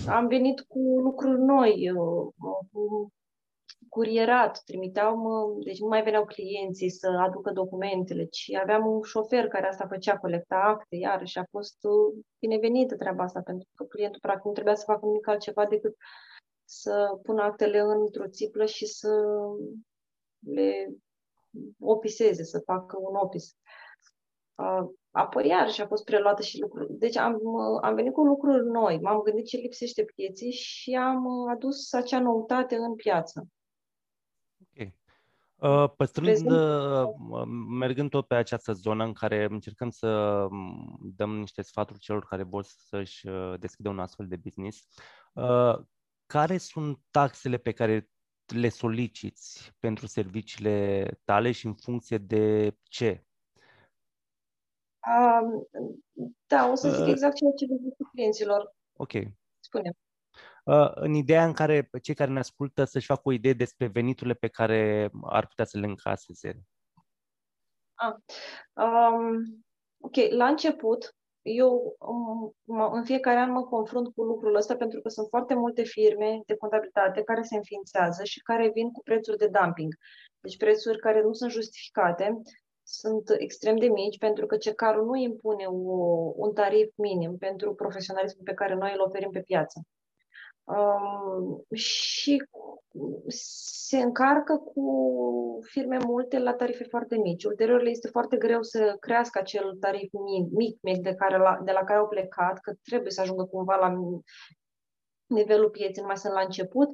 am 0.09 0.27
venit 0.27 0.61
cu 0.61 0.79
lucruri 0.79 1.41
noi, 1.41 1.91
uh, 1.91 2.33
cu 2.73 3.13
curierat, 3.89 4.63
trimiteau, 4.65 5.17
mă, 5.17 5.63
deci 5.65 5.81
nu 5.81 5.87
mai 5.87 6.03
veneau 6.03 6.25
clienții 6.25 6.91
să 6.91 7.07
aducă 7.09 7.53
documentele, 7.53 8.25
ci 8.25 8.53
aveam 8.63 8.87
un 8.87 9.03
șofer 9.03 9.49
care 9.49 9.67
asta 9.67 9.87
făcea, 9.87 10.19
colecta 10.19 10.57
acte, 10.57 10.97
iarăși 10.97 11.39
a 11.39 11.45
fost 11.51 11.77
uh, 11.85 12.23
binevenită 12.39 12.97
treaba 12.97 13.23
asta, 13.23 13.41
pentru 13.41 13.69
că 13.75 13.85
clientul 13.85 14.21
practic 14.21 14.45
nu 14.45 14.53
trebuia 14.53 14.75
să 14.75 14.85
facă 14.87 15.07
nimic 15.07 15.29
altceva 15.29 15.67
decât 15.67 15.97
să 16.65 17.19
pună 17.23 17.43
actele 17.43 17.79
într-o 17.79 18.29
țiplă 18.29 18.65
și 18.65 18.87
să 18.87 19.09
le 20.39 20.95
opiseze, 21.81 22.45
să 22.45 22.63
facă 22.65 22.97
un 23.01 23.15
opis. 23.15 23.57
Apoi 25.11 25.47
iarăși 25.47 25.83
a 25.83 25.87
fost 25.87 26.05
preluată 26.05 26.43
și 26.43 26.61
lucruri. 26.61 26.99
Deci 26.99 27.17
am, 27.17 27.39
am 27.83 27.95
venit 27.95 28.13
cu 28.13 28.25
lucruri 28.25 28.67
noi, 28.67 28.99
m-am 29.01 29.21
gândit 29.21 29.47
ce 29.47 29.57
lipsește 29.57 30.05
pieții 30.05 30.53
și 30.53 30.95
am 30.95 31.49
adus 31.49 31.93
acea 31.93 32.21
noutate 32.21 32.77
în 32.77 32.95
piață. 32.95 33.49
Ok. 34.61 34.93
Uh, 35.59 35.91
păstrând, 35.97 36.51
uh, 36.51 37.09
mergând 37.69 38.11
tot 38.11 38.27
pe 38.27 38.35
această 38.35 38.73
zonă 38.73 39.05
în 39.05 39.13
care 39.13 39.47
încercăm 39.51 39.91
să 39.91 40.47
dăm 41.01 41.39
niște 41.39 41.63
sfaturi 41.63 41.99
celor 41.99 42.27
care 42.27 42.43
vor 42.43 42.65
să-și 42.65 43.29
uh, 43.29 43.55
deschidă 43.59 43.89
un 43.89 43.99
astfel 43.99 44.27
de 44.27 44.37
business, 44.37 44.87
care 46.27 46.59
sunt 46.59 46.99
taxele 47.11 47.57
pe 47.57 47.73
care 47.73 48.09
le 48.53 48.69
soliciți 48.69 49.73
pentru 49.79 50.07
serviciile 50.07 51.09
tale 51.25 51.53
și 51.53 51.67
în 51.67 51.75
funcție 51.75 52.19
de 52.19 52.77
ce? 52.83 53.25
Uh, 55.09 55.67
da, 56.47 56.69
o 56.71 56.75
să 56.75 56.91
zic 56.91 57.07
exact 57.07 57.37
ceea 57.37 57.53
ce 57.57 57.65
le 57.65 57.77
zic 57.83 57.95
clienților. 58.13 58.77
Ok. 58.93 59.13
Spune. 59.61 59.91
Uh, 60.65 60.91
în 60.95 61.15
ideea 61.15 61.45
în 61.45 61.53
care 61.53 61.91
cei 62.03 62.15
care 62.15 62.31
ne 62.31 62.39
ascultă 62.39 62.85
să-și 62.85 63.07
facă 63.07 63.21
o 63.25 63.33
idee 63.33 63.53
despre 63.53 63.87
veniturile 63.87 64.35
pe 64.35 64.49
care 64.49 65.11
ar 65.23 65.47
putea 65.47 65.65
să 65.65 65.79
le 65.79 65.87
încaseze. 65.87 66.67
Ah. 67.95 68.15
Um, 68.73 69.65
ok, 70.01 70.15
la 70.31 70.47
început, 70.47 71.17
eu 71.43 71.97
um, 71.99 72.93
în 72.93 73.05
fiecare 73.05 73.39
an 73.39 73.51
mă 73.51 73.65
confrunt 73.65 74.15
cu 74.15 74.23
lucrul 74.23 74.55
ăsta 74.55 74.77
pentru 74.77 75.01
că 75.01 75.09
sunt 75.09 75.27
foarte 75.29 75.55
multe 75.55 75.83
firme 75.83 76.43
de 76.47 76.57
contabilitate 76.57 77.23
care 77.23 77.43
se 77.43 77.57
înființează 77.57 78.25
și 78.25 78.43
care 78.43 78.71
vin 78.75 78.91
cu 78.91 79.03
prețuri 79.03 79.39
de 79.39 79.51
dumping. 79.61 79.95
Deci 80.41 80.57
prețuri 80.57 80.99
care 80.99 81.23
nu 81.23 81.33
sunt 81.33 81.51
justificate, 81.51 82.43
sunt 82.83 83.31
extrem 83.39 83.77
de 83.77 83.89
mici 83.89 84.19
pentru 84.19 84.47
că 84.47 84.57
cecarul 84.57 85.07
nu 85.07 85.17
impune 85.17 85.65
o, 85.65 85.73
un 86.37 86.53
tarif 86.53 86.89
minim 86.97 87.37
pentru 87.37 87.75
profesionalismul 87.75 88.45
pe 88.45 88.55
care 88.55 88.75
noi 88.75 88.93
îl 88.95 89.01
oferim 89.07 89.31
pe 89.31 89.41
piață. 89.41 89.81
Um, 90.69 91.65
și 91.73 92.45
se 93.27 93.99
încarcă 93.99 94.57
cu 94.57 94.85
firme 95.63 95.97
multe 96.07 96.39
la 96.39 96.55
tarife 96.55 96.85
foarte 96.85 97.17
mici. 97.17 97.45
Ulterior 97.45 97.83
le 97.83 97.91
este 97.91 98.09
foarte 98.09 98.37
greu 98.37 98.63
să 98.63 98.97
crească 99.01 99.39
acel 99.39 99.77
tarif 99.81 100.13
mic, 100.13 100.51
mic, 100.51 100.79
mic 100.83 101.03
de, 101.03 101.15
care 101.15 101.39
la, 101.39 101.61
de 101.65 101.73
la 101.73 101.85
care 101.85 101.99
au 101.99 102.09
plecat, 102.09 102.59
că 102.61 102.73
trebuie 102.83 103.11
să 103.11 103.21
ajungă 103.21 103.45
cumva 103.45 103.77
la 103.77 103.95
nivelul 105.27 105.71
pieței, 105.71 106.01
nu 106.03 106.07
mai 106.07 106.17
sunt 106.17 106.33
la 106.33 106.41
început, 106.41 106.89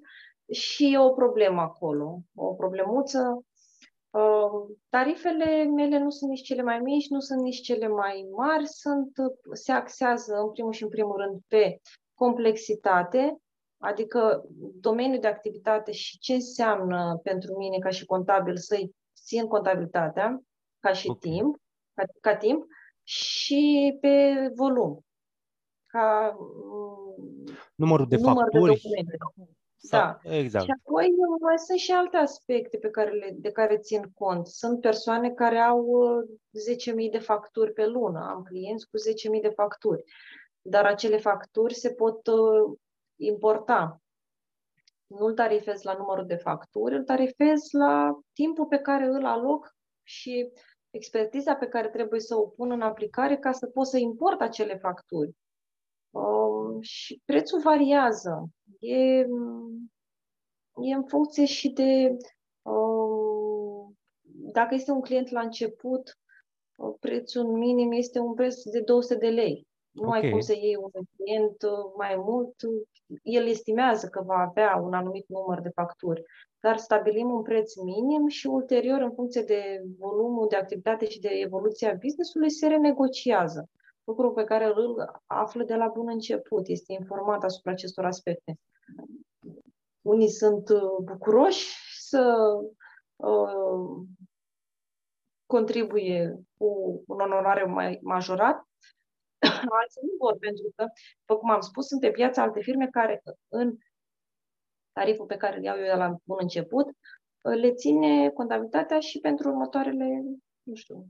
și 0.52 0.92
e 0.92 0.98
o 0.98 1.10
problemă 1.10 1.60
acolo, 1.60 2.18
o 2.34 2.54
problemuță. 2.54 3.44
Uh, 4.10 4.76
tarifele 4.88 5.64
mele 5.64 5.98
nu 5.98 6.10
sunt 6.10 6.30
nici 6.30 6.42
cele 6.42 6.62
mai 6.62 6.78
mici, 6.78 7.08
nu 7.08 7.20
sunt 7.20 7.40
nici 7.40 7.60
cele 7.60 7.88
mai 7.88 8.28
mari, 8.36 8.66
sunt, 8.66 9.12
se 9.52 9.72
axează 9.72 10.34
în 10.34 10.50
primul 10.50 10.72
și 10.72 10.82
în 10.82 10.88
primul 10.88 11.16
rând 11.16 11.40
pe 11.48 11.80
complexitate, 12.14 13.38
Adică 13.84 14.44
domeniul 14.80 15.20
de 15.20 15.26
activitate 15.26 15.92
și 15.92 16.18
ce 16.18 16.32
înseamnă 16.32 17.20
pentru 17.22 17.56
mine 17.56 17.78
ca 17.78 17.88
și 17.88 18.04
contabil 18.04 18.56
să-i 18.56 18.94
țin 19.24 19.46
contabilitatea 19.46 20.42
ca 20.80 20.92
și 20.92 21.08
okay. 21.08 21.30
timp, 21.30 21.56
ca, 21.94 22.02
ca 22.20 22.36
timp 22.36 22.64
și 23.02 23.96
pe 24.00 24.34
volum. 24.54 25.04
Ca 25.86 26.36
numărul 27.74 28.06
de 28.08 28.16
număr 28.16 28.34
facturi. 28.34 28.62
De 28.62 28.80
documente. 28.82 29.16
Da. 29.90 30.18
Exact. 30.22 30.64
Și 30.64 30.70
apoi 30.84 31.08
mai 31.40 31.58
sunt 31.58 31.78
și 31.78 31.92
alte 31.92 32.16
aspecte 32.16 32.76
pe 32.76 32.90
care 32.90 33.10
le, 33.10 33.34
de 33.38 33.50
care 33.50 33.78
țin 33.78 34.10
cont. 34.14 34.46
Sunt 34.46 34.80
persoane 34.80 35.30
care 35.30 35.58
au 35.58 35.86
10.000 37.04 37.10
de 37.10 37.18
facturi 37.18 37.72
pe 37.72 37.86
lună. 37.86 38.26
Am 38.30 38.42
clienți 38.42 38.86
cu 38.86 38.96
10.000 39.36 39.42
de 39.42 39.48
facturi. 39.48 40.04
Dar 40.62 40.84
acele 40.84 41.16
facturi 41.16 41.74
se 41.74 41.92
pot 41.92 42.20
importa. 43.16 44.02
Nu-l 45.06 45.34
tarifez 45.34 45.82
la 45.82 45.96
numărul 45.96 46.26
de 46.26 46.36
facturi, 46.36 46.94
îl 46.94 47.04
tarifez 47.04 47.60
la 47.70 48.20
timpul 48.32 48.66
pe 48.66 48.78
care 48.78 49.04
îl 49.04 49.24
aloc 49.24 49.76
și 50.02 50.50
expertiza 50.90 51.54
pe 51.54 51.66
care 51.66 51.88
trebuie 51.88 52.20
să 52.20 52.36
o 52.36 52.46
pun 52.46 52.70
în 52.70 52.80
aplicare 52.80 53.36
ca 53.36 53.52
să 53.52 53.66
pot 53.66 53.86
să 53.86 53.98
import 53.98 54.40
acele 54.40 54.76
facturi. 54.76 55.34
Um, 56.10 56.80
și 56.80 57.22
prețul 57.24 57.60
variază. 57.60 58.48
E, 58.78 59.18
e 60.82 60.94
în 60.94 61.04
funcție 61.06 61.44
și 61.44 61.68
de 61.68 62.16
um, 62.62 63.96
dacă 64.52 64.74
este 64.74 64.90
un 64.90 65.00
client 65.00 65.28
la 65.28 65.40
început, 65.40 66.18
uh, 66.76 66.94
prețul 67.00 67.44
minim 67.44 67.92
este 67.92 68.18
un 68.18 68.34
preț 68.34 68.62
de 68.62 68.80
200 68.80 69.18
de 69.18 69.28
lei. 69.28 69.66
Nu 69.94 70.06
okay. 70.06 70.20
ai 70.20 70.30
cum 70.30 70.40
să 70.40 70.52
iei 70.52 70.76
un 70.76 70.90
client 71.16 71.62
uh, 71.62 71.92
mai 71.96 72.14
mult. 72.16 72.54
El 73.22 73.46
estimează 73.46 74.08
că 74.08 74.22
va 74.26 74.36
avea 74.36 74.76
un 74.76 74.94
anumit 74.94 75.28
număr 75.28 75.60
de 75.60 75.68
facturi, 75.68 76.22
dar 76.60 76.76
stabilim 76.76 77.30
un 77.30 77.42
preț 77.42 77.74
minim 77.74 78.26
și 78.26 78.46
ulterior, 78.46 79.00
în 79.00 79.12
funcție 79.12 79.42
de 79.42 79.82
volumul 79.98 80.46
de 80.48 80.56
activitate 80.56 81.08
și 81.08 81.20
de 81.20 81.28
evoluția 81.28 81.92
business-ului, 81.92 82.50
se 82.50 82.66
renegociază. 82.66 83.68
Lucru 84.04 84.32
pe 84.32 84.44
care 84.44 84.64
îl 84.64 85.20
află 85.26 85.64
de 85.64 85.74
la 85.74 85.88
bun 85.88 86.08
început, 86.08 86.68
este 86.68 86.92
informat 86.92 87.42
asupra 87.42 87.72
acestor 87.72 88.04
aspecte. 88.04 88.58
Unii 90.02 90.28
sunt 90.28 90.68
uh, 90.68 91.04
bucuroși 91.04 91.66
să 91.98 92.36
uh, 93.16 94.06
contribuie 95.46 96.40
cu 96.58 97.02
un 97.06 97.20
onorariu 97.20 97.68
mai 97.68 97.98
majorat, 98.02 98.68
alții 99.82 100.02
nu 100.02 100.14
vor, 100.18 100.36
pentru 100.38 100.72
că, 100.76 100.86
după 101.18 101.40
cum 101.40 101.50
am 101.50 101.60
spus, 101.60 101.86
sunt 101.86 102.00
pe 102.00 102.10
piață 102.10 102.40
alte 102.40 102.60
firme 102.60 102.88
care 102.88 103.22
în 103.48 103.76
tariful 104.92 105.26
pe 105.26 105.36
care 105.36 105.56
îl 105.56 105.62
iau 105.62 105.76
eu 105.76 105.84
de 105.84 105.92
la 105.92 106.16
bun 106.24 106.38
început, 106.40 106.86
le 107.40 107.72
ține 107.72 108.30
contabilitatea 108.30 109.00
și 109.00 109.20
pentru 109.20 109.48
următoarele, 109.48 110.22
nu 110.62 110.74
știu, 110.74 111.06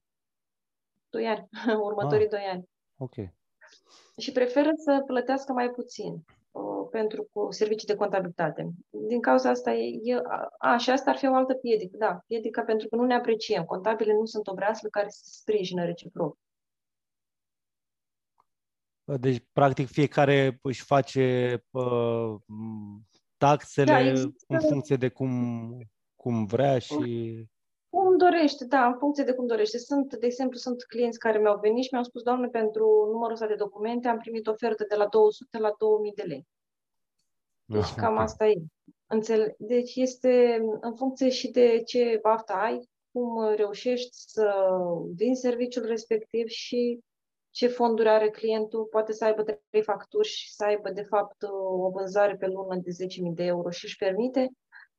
2 1.10 1.26
ani, 1.26 1.48
următorii 1.88 2.24
ah, 2.24 2.30
2 2.30 2.40
ani. 2.40 2.68
Ok. 2.98 3.14
Și 4.18 4.32
preferă 4.32 4.70
să 4.76 5.02
plătească 5.06 5.52
mai 5.52 5.70
puțin 5.70 6.24
uh, 6.50 6.88
pentru 6.90 7.28
cu 7.32 7.46
servicii 7.50 7.86
de 7.86 7.94
contabilitate. 7.94 8.70
Din 8.90 9.20
cauza 9.20 9.50
asta, 9.50 9.72
e, 9.72 9.98
e, 10.02 10.22
a, 10.58 10.76
și 10.76 10.90
asta 10.90 11.10
ar 11.10 11.16
fi 11.16 11.26
o 11.26 11.34
altă 11.34 11.54
piedică, 11.54 11.96
da, 11.96 12.18
piedica 12.26 12.62
pentru 12.62 12.88
că 12.88 12.96
nu 12.96 13.04
ne 13.04 13.14
apreciem. 13.14 13.64
Contabile 13.64 14.12
nu 14.12 14.24
sunt 14.24 14.46
o 14.46 14.54
breaslă 14.54 14.88
care 14.88 15.08
se 15.08 15.22
sprijină 15.24 15.84
reciproc. 15.84 16.38
Deci, 19.04 19.44
practic, 19.52 19.88
fiecare 19.88 20.58
își 20.62 20.84
face 20.84 21.56
uh, 21.70 22.34
taxele 23.36 23.92
da, 23.92 24.00
există... 24.00 24.44
în 24.48 24.60
funcție 24.60 24.96
de 24.96 25.08
cum, 25.08 25.30
cum 26.16 26.44
vrea 26.44 26.78
și... 26.78 27.46
Cum 27.88 28.16
dorește, 28.16 28.64
da, 28.64 28.86
în 28.86 28.96
funcție 28.98 29.24
de 29.24 29.32
cum 29.32 29.46
dorește. 29.46 29.78
Sunt, 29.78 30.14
de 30.16 30.26
exemplu, 30.26 30.58
sunt 30.58 30.82
clienți 30.82 31.18
care 31.18 31.38
mi-au 31.38 31.58
venit 31.58 31.84
și 31.84 31.88
mi-au 31.92 32.04
spus, 32.04 32.22
doamne, 32.22 32.48
pentru 32.48 33.08
numărul 33.12 33.32
ăsta 33.32 33.46
de 33.46 33.54
documente 33.54 34.08
am 34.08 34.18
primit 34.18 34.46
ofertă 34.46 34.84
de 34.88 34.94
la 34.94 35.06
200 35.06 35.58
la 35.58 35.74
2000 35.78 36.12
de 36.14 36.22
lei. 36.22 36.46
Deci 37.64 37.82
ah, 37.82 37.94
cam 37.96 38.12
okay. 38.12 38.24
asta 38.24 38.46
e. 38.46 38.54
Înțele- 39.06 39.54
deci 39.58 39.94
este 39.94 40.64
în 40.80 40.94
funcție 40.94 41.28
și 41.28 41.50
de 41.50 41.82
ce 41.82 42.18
baftă 42.22 42.52
ai, 42.52 42.88
cum 43.12 43.54
reușești 43.54 44.10
să 44.12 44.54
vinzi 45.14 45.40
serviciul 45.40 45.86
respectiv 45.86 46.46
și 46.46 47.00
ce 47.54 47.66
fonduri 47.66 48.08
are 48.08 48.30
clientul, 48.30 48.84
poate 48.84 49.12
să 49.12 49.24
aibă 49.24 49.42
trei 49.42 49.82
facturi 49.82 50.28
și 50.28 50.52
să 50.52 50.64
aibă, 50.64 50.90
de 50.90 51.02
fapt, 51.02 51.42
o 51.42 51.90
vânzare 51.90 52.36
pe 52.36 52.46
lună 52.46 52.76
de 52.76 52.90
10.000 52.90 53.32
de 53.34 53.44
euro 53.44 53.70
și 53.70 53.84
își 53.84 53.96
permite, 53.96 54.50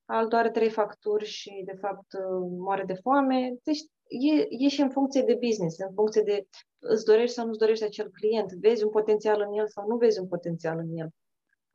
altul 0.06 0.38
are 0.38 0.50
trei 0.50 0.70
facturi 0.70 1.26
și, 1.26 1.62
de 1.66 1.74
fapt, 1.74 2.14
moare 2.58 2.84
de 2.84 2.94
foame. 2.94 3.56
Deci, 3.64 3.80
e, 4.08 4.46
e 4.50 4.68
și 4.68 4.82
în 4.82 4.90
funcție 4.90 5.22
de 5.22 5.38
business, 5.46 5.80
în 5.80 5.94
funcție 5.94 6.22
de 6.22 6.48
îți 6.80 7.06
dorești 7.06 7.36
sau 7.36 7.46
nu-ți 7.46 7.60
dorești 7.60 7.84
acel 7.84 8.10
client, 8.10 8.52
vezi 8.52 8.84
un 8.84 8.90
potențial 8.90 9.42
în 9.42 9.58
el 9.58 9.68
sau 9.68 9.88
nu 9.88 9.98
vezi 9.98 10.20
un 10.20 10.28
potențial 10.28 10.78
în 10.78 10.98
el. 10.98 11.10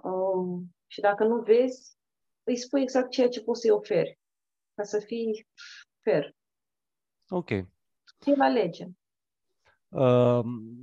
Um, 0.03 0.75
și 0.87 1.01
dacă 1.01 1.25
nu 1.25 1.43
vezi, 1.43 1.97
îi 2.45 2.57
spui 2.57 2.83
exact 2.83 3.11
ceea 3.11 3.29
ce 3.29 3.43
poți 3.43 3.61
să-i 3.61 3.71
oferi, 3.71 4.19
ca 4.75 4.83
să 4.83 4.99
fii 4.99 5.47
fair. 6.03 6.35
Ok. 7.29 7.49
la 8.37 8.49
lege. 8.49 8.87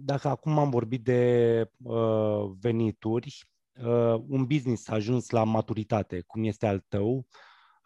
Dacă 0.06 0.28
acum 0.28 0.60
am 0.60 0.70
vorbit 0.70 1.04
de 1.04 1.72
uh, 1.84 2.52
venituri, 2.60 3.50
uh, 3.86 4.22
un 4.30 4.46
business 4.46 4.88
a 4.88 4.94
ajuns 4.94 5.30
la 5.30 5.44
maturitate, 5.44 6.22
cum 6.22 6.44
este 6.44 6.68
al 6.68 6.80
tău, 6.88 7.28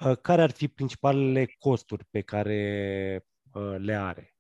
uh, 0.06 0.18
care 0.22 0.42
ar 0.42 0.52
fi 0.52 0.68
principalele 0.68 1.46
costuri 1.60 2.06
pe 2.06 2.22
care 2.22 3.26
uh, 3.54 3.76
le 3.78 3.94
are? 3.94 4.36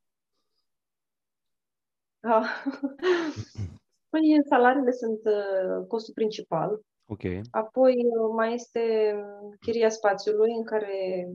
Ah. 2.19 2.45
Păi, 4.09 4.21
salariile 4.49 4.91
sunt 4.91 5.19
uh, 5.23 5.87
costul 5.87 6.13
principal. 6.13 6.81
Ok. 7.05 7.21
Apoi 7.51 7.93
uh, 7.93 8.33
mai 8.35 8.53
este 8.53 9.15
chiria 9.59 9.89
spațiului 9.89 10.51
în 10.57 10.63
care 10.63 11.27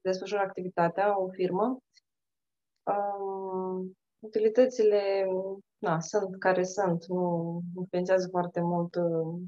desfășoară 0.00 0.44
activitatea, 0.44 1.20
o 1.20 1.28
firmă. 1.28 1.78
Um, 2.82 3.98
utilitățile 4.20 5.26
na, 5.78 6.00
sunt 6.00 6.38
care 6.38 6.64
sunt, 6.64 7.06
nu 7.06 7.60
influențează 7.76 8.28
foarte 8.30 8.60
mult 8.60 8.94
uh, 8.94 9.40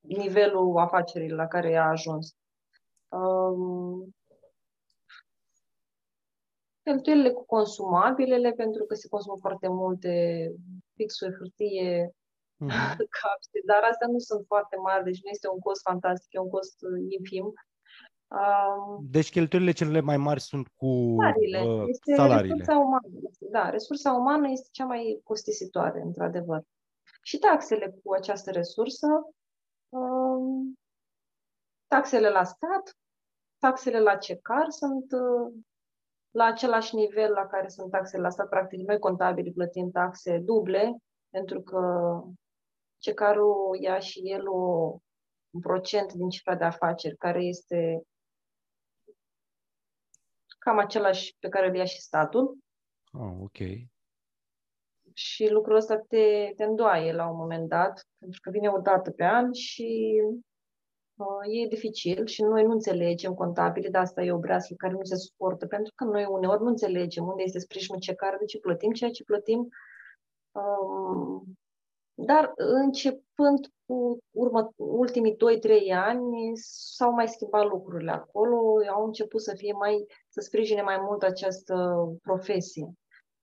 nivelul 0.00 0.78
afacerii 0.78 1.30
la 1.30 1.46
care 1.46 1.76
a 1.76 1.88
ajuns. 1.88 2.36
Um, 3.08 4.14
cheltuielile 6.82 7.30
cu 7.30 7.44
consumabilele, 7.44 8.52
pentru 8.52 8.84
că 8.84 8.94
se 8.94 9.08
consumă 9.08 9.36
foarte 9.40 9.68
multe 9.68 10.12
pixuri, 10.94 11.34
hârtie, 11.34 12.08
uh-huh. 12.64 12.96
capse, 13.20 13.58
dar 13.66 13.82
astea 13.82 14.06
nu 14.06 14.18
sunt 14.18 14.44
foarte 14.46 14.76
mari, 14.76 15.04
deci 15.04 15.22
nu 15.22 15.28
este 15.30 15.48
un 15.48 15.58
cost 15.58 15.80
fantastic, 15.82 16.32
e 16.32 16.38
un 16.38 16.48
cost 16.48 16.76
infim. 17.08 17.52
Um, 18.34 19.06
deci 19.10 19.30
cheltuielile 19.30 19.72
cele 19.72 20.00
mai 20.00 20.16
mari 20.16 20.40
sunt 20.40 20.68
cu 20.76 21.16
salariile. 21.18 21.62
Uh, 21.62 21.84
este 21.88 22.14
salariile. 22.14 22.54
Resursa 22.56 22.78
umană. 22.78 23.08
Da, 23.50 23.70
resursa 23.70 24.12
umană 24.12 24.50
este 24.50 24.68
cea 24.70 24.84
mai 24.84 25.20
costisitoare, 25.24 26.00
într-adevăr. 26.00 26.62
Și 27.22 27.38
taxele 27.38 27.94
cu 28.04 28.12
această 28.12 28.50
resursă, 28.50 29.06
um, 29.88 30.78
taxele 31.86 32.28
la 32.28 32.44
stat, 32.44 32.96
taxele 33.58 34.00
la 34.00 34.16
CECAR 34.16 34.66
sunt 34.68 35.12
uh, 35.12 35.54
la 36.30 36.44
același 36.44 36.94
nivel 36.94 37.32
la 37.32 37.46
care 37.46 37.68
sunt 37.68 37.90
taxele 37.90 38.22
la 38.22 38.30
stat. 38.30 38.48
Practic, 38.48 38.86
noi 38.86 38.98
contabili 38.98 39.52
plătim 39.52 39.90
taxe 39.90 40.38
duble, 40.38 40.96
pentru 41.30 41.60
că 41.62 41.80
CECAR-ul 42.98 43.78
ia 43.80 43.98
și 43.98 44.20
el 44.30 44.48
o, 44.48 44.96
un 45.50 45.60
procent 45.60 46.12
din 46.12 46.28
cifra 46.28 46.56
de 46.56 46.64
afaceri, 46.64 47.16
care 47.16 47.44
este 47.44 48.02
cam 50.64 50.78
același 50.78 51.36
pe 51.38 51.48
care 51.48 51.68
îl 51.68 51.74
ia 51.74 51.84
și 51.84 52.00
statul. 52.00 52.58
Oh, 53.12 53.34
ok. 53.40 53.58
Și 55.12 55.48
lucrul 55.50 55.76
ăsta 55.76 55.96
te, 55.96 56.52
te 56.56 56.64
îndoaie 56.64 57.12
la 57.12 57.28
un 57.30 57.36
moment 57.36 57.68
dat, 57.68 58.06
pentru 58.18 58.40
că 58.40 58.50
vine 58.50 58.68
o 58.68 58.78
dată 58.78 59.10
pe 59.10 59.24
an 59.24 59.52
și 59.52 60.20
uh, 61.14 61.62
e 61.62 61.68
dificil 61.68 62.26
și 62.26 62.42
noi 62.42 62.62
nu 62.62 62.70
înțelegem 62.70 63.34
contabile, 63.34 63.88
de 63.88 63.98
asta 63.98 64.22
e 64.22 64.32
o 64.32 64.38
breaslă 64.38 64.76
care 64.76 64.92
nu 64.92 65.04
se 65.04 65.16
suportă, 65.16 65.66
pentru 65.66 65.92
că 65.94 66.04
noi 66.04 66.26
uneori 66.30 66.62
nu 66.62 66.68
înțelegem 66.68 67.26
unde 67.26 67.42
este 67.42 67.58
sprijinul 67.58 68.00
ce 68.00 68.14
care, 68.14 68.36
de 68.38 68.44
ce 68.44 68.58
plătim 68.58 68.92
ceea 68.92 69.10
ce 69.10 69.24
plătim. 69.24 69.68
Um, 70.52 71.56
dar 72.14 72.52
începând 72.56 73.72
cu 73.86 74.18
urmă, 74.30 74.72
ultimii 74.76 75.36
2-3 75.36 75.36
ani 75.94 76.50
s-au 76.94 77.12
mai 77.12 77.28
schimbat 77.28 77.68
lucrurile 77.68 78.10
acolo, 78.10 78.56
au 78.94 79.04
început 79.04 79.42
să 79.42 79.54
fie 79.56 79.72
mai, 79.72 80.06
să 80.28 80.40
sprijine 80.40 80.82
mai 80.82 80.98
mult 81.00 81.22
această 81.22 82.06
profesie. 82.22 82.92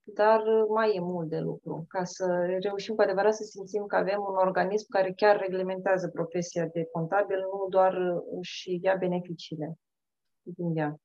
Dar 0.04 0.44
mai 0.70 0.96
e 0.96 1.00
mult 1.00 1.30
de 1.30 1.40
lucru 1.40 1.86
ca 1.88 2.04
să 2.04 2.46
reușim 2.62 2.96
cu 2.96 3.02
adevărat 3.02 3.36
să 3.36 3.44
simțim 3.44 3.86
că 3.86 3.96
avem 3.96 4.20
un 4.30 4.36
organism 4.36 4.86
care 4.90 5.14
chiar 5.14 5.40
reglementează 5.40 6.08
profesia 6.08 6.66
de 6.66 6.88
contabil, 6.92 7.38
nu 7.38 7.68
doar 7.70 8.22
și 8.42 8.80
ia 8.84 8.96
beneficiile 8.96 9.74
din 10.42 10.76
ea. 10.76 10.96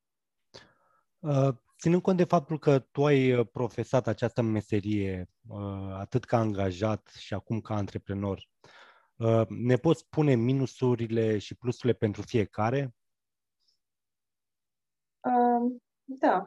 Uh, 1.76 1.82
ținând 1.82 2.02
cont 2.02 2.16
de 2.16 2.24
faptul 2.24 2.58
că 2.58 2.78
tu 2.78 3.04
ai 3.04 3.32
uh, 3.32 3.48
profesat 3.52 4.06
această 4.06 4.42
meserie 4.42 5.30
uh, 5.48 5.92
atât 5.92 6.24
ca 6.24 6.38
angajat 6.38 7.06
și 7.18 7.34
acum 7.34 7.60
ca 7.60 7.74
antreprenor, 7.74 8.48
ne 9.48 9.76
poți 9.76 10.00
spune 10.00 10.34
minusurile 10.34 11.38
și 11.38 11.54
plusurile 11.54 11.92
pentru 11.92 12.22
fiecare? 12.22 12.94
Uh, 15.20 15.76
da. 16.04 16.46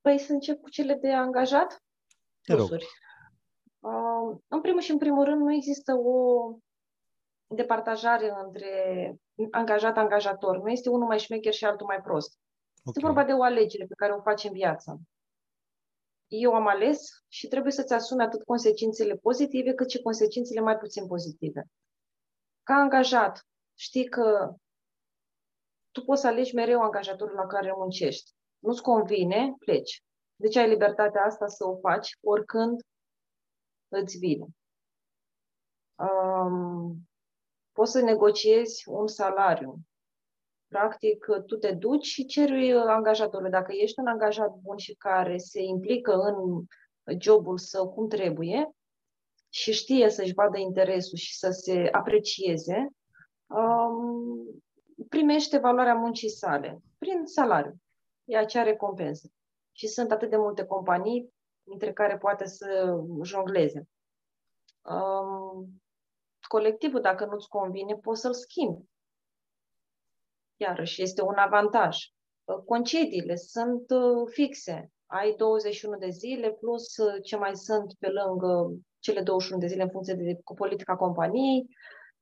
Păi 0.00 0.18
să 0.18 0.32
încep 0.32 0.60
cu 0.60 0.68
cele 0.68 0.94
de 0.94 1.12
angajat? 1.12 1.82
Plusuri. 2.42 2.86
Uh, 3.80 4.38
în 4.48 4.60
primul 4.60 4.80
și 4.80 4.90
în 4.90 4.98
primul 4.98 5.24
rând 5.24 5.40
nu 5.40 5.52
există 5.52 5.92
o 5.94 6.50
departajare 7.46 8.32
între 8.44 9.14
angajat-angajator. 9.50 10.62
Nu 10.62 10.68
este 10.68 10.88
unul 10.88 11.06
mai 11.06 11.18
șmecher 11.18 11.52
și 11.52 11.64
altul 11.64 11.86
mai 11.86 12.00
prost. 12.00 12.38
Este 12.86 13.00
vorba 13.00 13.24
de 13.24 13.32
o 13.32 13.42
alegere 13.42 13.86
pe 13.86 13.94
care 13.94 14.12
o 14.12 14.22
faci 14.22 14.44
în 14.44 14.52
viață. 14.52 15.00
Eu 16.26 16.54
am 16.54 16.66
ales 16.66 17.24
și 17.28 17.48
trebuie 17.48 17.72
să-ți 17.72 17.92
asumi 17.92 18.22
atât 18.22 18.44
consecințele 18.44 19.16
pozitive 19.16 19.74
cât 19.74 19.90
și 19.90 20.02
consecințele 20.02 20.60
mai 20.60 20.78
puțin 20.78 21.06
pozitive. 21.06 21.66
Ca 22.62 22.74
angajat, 22.74 23.46
știi 23.74 24.08
că 24.08 24.54
tu 25.90 26.04
poți 26.04 26.20
să 26.20 26.26
alegi 26.26 26.54
mereu 26.54 26.82
angajatorul 26.82 27.34
la 27.34 27.46
care 27.46 27.72
muncești. 27.76 28.30
Nu-ți 28.58 28.82
convine, 28.82 29.54
pleci. 29.58 30.02
Deci 30.36 30.56
ai 30.56 30.68
libertatea 30.68 31.22
asta 31.22 31.46
să 31.46 31.66
o 31.66 31.76
faci 31.76 32.16
oricând 32.20 32.80
îți 33.88 34.18
vine. 34.18 34.46
Um, 35.94 37.08
poți 37.72 37.92
să 37.92 38.00
negociezi 38.00 38.88
un 38.88 39.06
salariu. 39.06 39.78
Practic, 40.68 41.26
tu 41.46 41.56
te 41.56 41.72
duci 41.72 42.04
și 42.06 42.26
ceri 42.26 42.72
angajatorului. 42.72 43.50
Dacă 43.50 43.72
ești 43.72 44.00
un 44.00 44.06
angajat 44.06 44.54
bun 44.54 44.76
și 44.76 44.94
care 44.94 45.36
se 45.36 45.62
implică 45.62 46.12
în 46.12 46.64
jobul 47.18 47.58
său 47.58 47.92
cum 47.92 48.08
trebuie 48.08 48.70
și 49.48 49.72
știe 49.72 50.08
să-și 50.10 50.34
vadă 50.34 50.58
interesul 50.58 51.18
și 51.18 51.38
să 51.38 51.50
se 51.50 51.88
aprecieze, 51.92 52.88
um, 53.46 54.62
primește 55.08 55.58
valoarea 55.58 55.94
muncii 55.94 56.30
sale 56.30 56.80
prin 56.98 57.24
salariu. 57.24 57.74
E 58.24 58.36
acea 58.36 58.62
recompensă. 58.62 59.28
Și 59.72 59.86
sunt 59.86 60.10
atât 60.12 60.30
de 60.30 60.36
multe 60.36 60.64
companii 60.64 61.34
între 61.62 61.92
care 61.92 62.18
poate 62.18 62.46
să 62.46 62.96
jongleze. 63.22 63.88
Um, 64.82 65.82
colectivul, 66.48 67.00
dacă 67.00 67.24
nu-ți 67.24 67.48
convine, 67.48 67.94
poți 67.94 68.20
să-l 68.20 68.34
schimbi 68.34 68.84
iarăși 70.56 71.02
este 71.02 71.22
un 71.22 71.34
avantaj. 71.36 71.96
Concediile 72.64 73.36
sunt 73.36 73.90
uh, 73.90 74.28
fixe. 74.30 74.90
Ai 75.06 75.34
21 75.36 75.96
de 75.96 76.08
zile 76.08 76.50
plus 76.50 76.96
uh, 76.96 77.22
ce 77.22 77.36
mai 77.36 77.56
sunt 77.56 77.94
pe 77.98 78.08
lângă 78.08 78.76
cele 78.98 79.22
21 79.22 79.60
de 79.60 79.66
zile 79.66 79.82
în 79.82 79.90
funcție 79.90 80.14
de 80.14 80.40
cu 80.44 80.54
politica 80.54 80.96
companiei. 80.96 81.68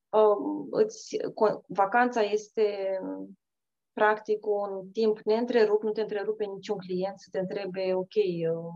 Um, 0.08 0.68
îți, 0.70 1.16
vacanța 1.66 2.20
este 2.20 2.98
practic 3.92 4.46
un 4.46 4.90
timp 4.92 5.18
neîntrerupt, 5.18 5.82
nu 5.82 5.92
te 5.92 6.00
întrerupe 6.00 6.44
niciun 6.44 6.78
client 6.78 7.18
să 7.18 7.28
te 7.30 7.38
întrebe, 7.38 7.94
ok, 7.94 8.14
uh, 8.54 8.72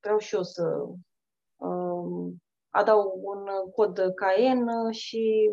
vreau 0.00 0.18
și 0.18 0.34
eu 0.34 0.42
să 0.42 0.84
um, 1.56 2.42
adaug 2.70 3.26
un 3.26 3.46
cod 3.74 3.98
KN 3.98 4.90
și 4.90 5.50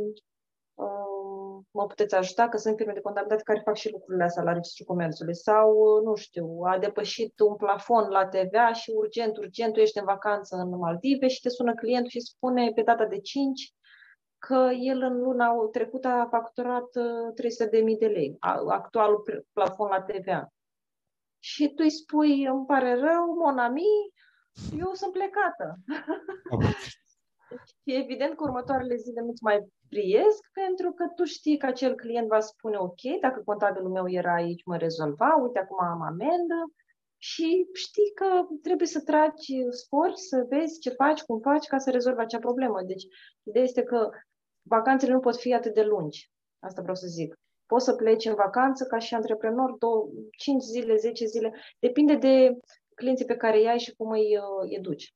mă 1.72 1.86
puteți 1.86 2.16
ajuta, 2.16 2.50
că 2.50 2.58
sunt 2.58 2.76
firme 2.78 2.94
de 2.94 3.02
contabilitate 3.02 3.44
care 3.44 3.62
fac 3.66 3.76
și 3.76 3.92
lucrurile 3.92 4.24
astea 4.24 4.44
la 4.44 4.54
Registrul 4.54 4.86
Comerțului. 4.86 5.36
Sau, 5.36 6.02
nu 6.04 6.16
știu, 6.16 6.60
a 6.66 6.78
depășit 6.78 7.40
un 7.40 7.56
plafon 7.56 8.10
la 8.10 8.28
TVA 8.28 8.74
și 8.74 8.92
urgent, 8.96 9.38
urgent, 9.38 9.74
tu 9.74 9.80
ești 9.80 9.98
în 9.98 10.06
vacanță 10.06 10.56
în 10.56 10.78
Maldive 10.78 11.28
și 11.28 11.42
te 11.42 11.50
sună 11.50 11.74
clientul 11.74 12.10
și 12.10 12.20
spune 12.20 12.72
pe 12.76 12.82
data 12.82 13.06
de 13.06 13.20
5 13.20 13.74
că 14.48 14.70
el 14.80 15.02
în 15.02 15.20
luna 15.20 15.52
trecută 15.72 16.08
a 16.08 16.28
facturat 16.30 16.90
300.000 17.82 17.84
uh, 17.84 17.98
de 18.00 18.08
lei, 18.08 18.38
actualul 18.68 19.46
plafon 19.54 19.90
la 19.90 20.02
TVA. 20.02 20.54
Și 21.40 21.68
tu 21.68 21.84
îi 21.84 21.92
spui, 21.92 22.46
îmi 22.46 22.66
pare 22.66 22.94
rău, 22.94 23.34
monami, 23.38 24.12
eu 24.78 24.94
sunt 24.94 25.12
plecată. 25.12 25.76
Și 27.56 27.96
evident 28.04 28.36
că 28.36 28.44
următoarele 28.44 28.96
zile 28.96 29.22
nu-ți 29.22 29.44
mai 29.44 29.68
priesc 29.94 30.42
pentru 30.64 30.92
că 30.92 31.06
tu 31.16 31.24
știi 31.24 31.58
că 31.58 31.66
acel 31.66 31.94
client 31.96 32.28
va 32.28 32.40
spune 32.40 32.78
ok, 32.78 33.02
dacă 33.22 33.42
contabilul 33.46 33.92
meu 33.92 34.10
era 34.10 34.34
aici, 34.34 34.64
mă 34.66 34.78
rezolva, 34.78 35.30
uite, 35.44 35.60
acum 35.60 35.80
am 35.86 36.02
amendă 36.02 36.60
și 37.18 37.68
știi 37.74 38.12
că 38.16 38.30
trebuie 38.62 38.88
să 38.88 39.02
tragi 39.02 39.54
spori, 39.70 40.14
să 40.16 40.46
vezi 40.50 40.80
ce 40.80 40.90
faci, 40.90 41.22
cum 41.22 41.40
faci 41.40 41.68
ca 41.68 41.78
să 41.78 41.90
rezolvi 41.92 42.20
acea 42.22 42.40
problemă. 42.40 42.82
Deci, 42.82 43.06
ideea 43.44 43.64
este 43.64 43.84
că 43.84 44.10
vacanțele 44.62 45.14
nu 45.14 45.20
pot 45.20 45.38
fi 45.38 45.54
atât 45.54 45.74
de 45.74 45.84
lungi. 45.84 46.32
Asta 46.60 46.82
vreau 46.82 46.96
să 46.96 47.08
zic. 47.08 47.40
Poți 47.66 47.86
să 47.86 47.94
pleci 47.94 48.26
în 48.26 48.36
vacanță 48.36 48.86
ca 48.86 48.98
și 48.98 49.14
antreprenor 49.14 49.78
5 50.38 50.64
zile, 50.64 50.96
10 50.96 51.26
zile, 51.26 51.54
depinde 51.80 52.16
de 52.16 52.58
clienții 52.96 53.26
pe 53.26 53.36
care 53.36 53.58
îi 53.58 53.68
ai 53.68 53.80
și 53.80 53.96
cum 53.96 54.10
îi 54.10 54.38
uh, 54.38 54.78
educi. 54.78 55.14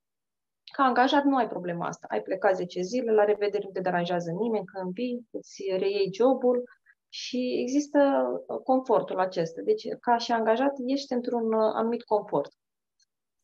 Ca 0.72 0.84
angajat 0.84 1.24
nu 1.24 1.36
ai 1.36 1.48
problema 1.48 1.88
asta. 1.88 2.08
Ai 2.10 2.22
plecat 2.22 2.56
10 2.56 2.82
zile, 2.82 3.12
la 3.12 3.24
revedere 3.24 3.64
nu 3.64 3.72
te 3.72 3.80
deranjează 3.80 4.32
nimeni, 4.32 4.66
când 4.66 4.94
vii, 4.94 5.28
îți 5.32 5.64
reiei 5.78 6.14
jobul 6.14 6.64
și 7.10 7.60
există 7.62 8.30
uh, 8.48 8.60
confortul 8.64 9.20
acesta. 9.20 9.62
Deci, 9.62 9.88
ca 10.00 10.18
și 10.18 10.32
angajat, 10.32 10.74
ești 10.86 11.14
într-un 11.14 11.54
uh, 11.54 11.72
anumit 11.74 12.04
confort. 12.04 12.52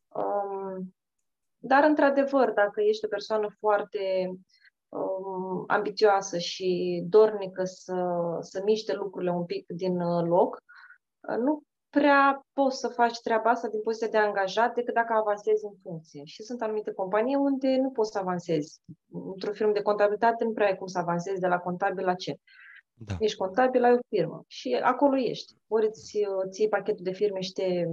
Um, 0.07 0.95
dar, 1.57 1.83
într-adevăr, 1.83 2.51
dacă 2.51 2.81
ești 2.81 3.05
o 3.05 3.07
persoană 3.07 3.47
foarte 3.59 4.31
um, 4.89 5.63
ambițioasă 5.67 6.37
și 6.37 7.01
dornică 7.09 7.63
să, 7.63 8.37
să 8.39 8.61
miște 8.65 8.93
lucrurile 8.93 9.31
un 9.31 9.45
pic 9.45 9.65
din 9.67 10.01
uh, 10.01 10.23
loc, 10.27 10.63
nu 11.37 11.63
prea 11.91 12.45
poți 12.53 12.79
să 12.79 12.87
faci 12.87 13.19
treaba 13.19 13.49
asta 13.49 13.67
din 13.67 13.81
poziția 13.81 14.07
de 14.07 14.17
angajat 14.17 14.73
decât 14.73 14.93
dacă 14.93 15.13
avansezi 15.13 15.65
în 15.65 15.75
funcție. 15.83 16.21
Și 16.25 16.43
sunt 16.43 16.61
anumite 16.61 16.91
companii 16.91 17.35
unde 17.35 17.77
nu 17.77 17.89
poți 17.89 18.11
să 18.11 18.17
avansezi. 18.17 18.79
Într-o 19.11 19.51
firmă 19.51 19.71
de 19.71 19.81
contabilitate 19.81 20.43
nu 20.43 20.51
prea 20.51 20.67
ai 20.67 20.77
cum 20.77 20.87
să 20.87 20.99
avansezi 20.99 21.39
de 21.39 21.47
la 21.47 21.57
contabil 21.57 22.05
la 22.05 22.13
ce. 22.13 22.35
Da. 22.93 23.15
Ești 23.19 23.37
contabil, 23.37 23.83
ai 23.83 23.93
o 23.93 23.97
firmă 24.07 24.43
și 24.47 24.79
acolo 24.83 25.17
ești. 25.17 25.53
Ori 25.67 25.85
îți 25.85 26.17
ții 26.49 26.69
pachetul 26.69 27.03
de 27.03 27.11
firme 27.11 27.39
și 27.39 27.51
te, 27.51 27.85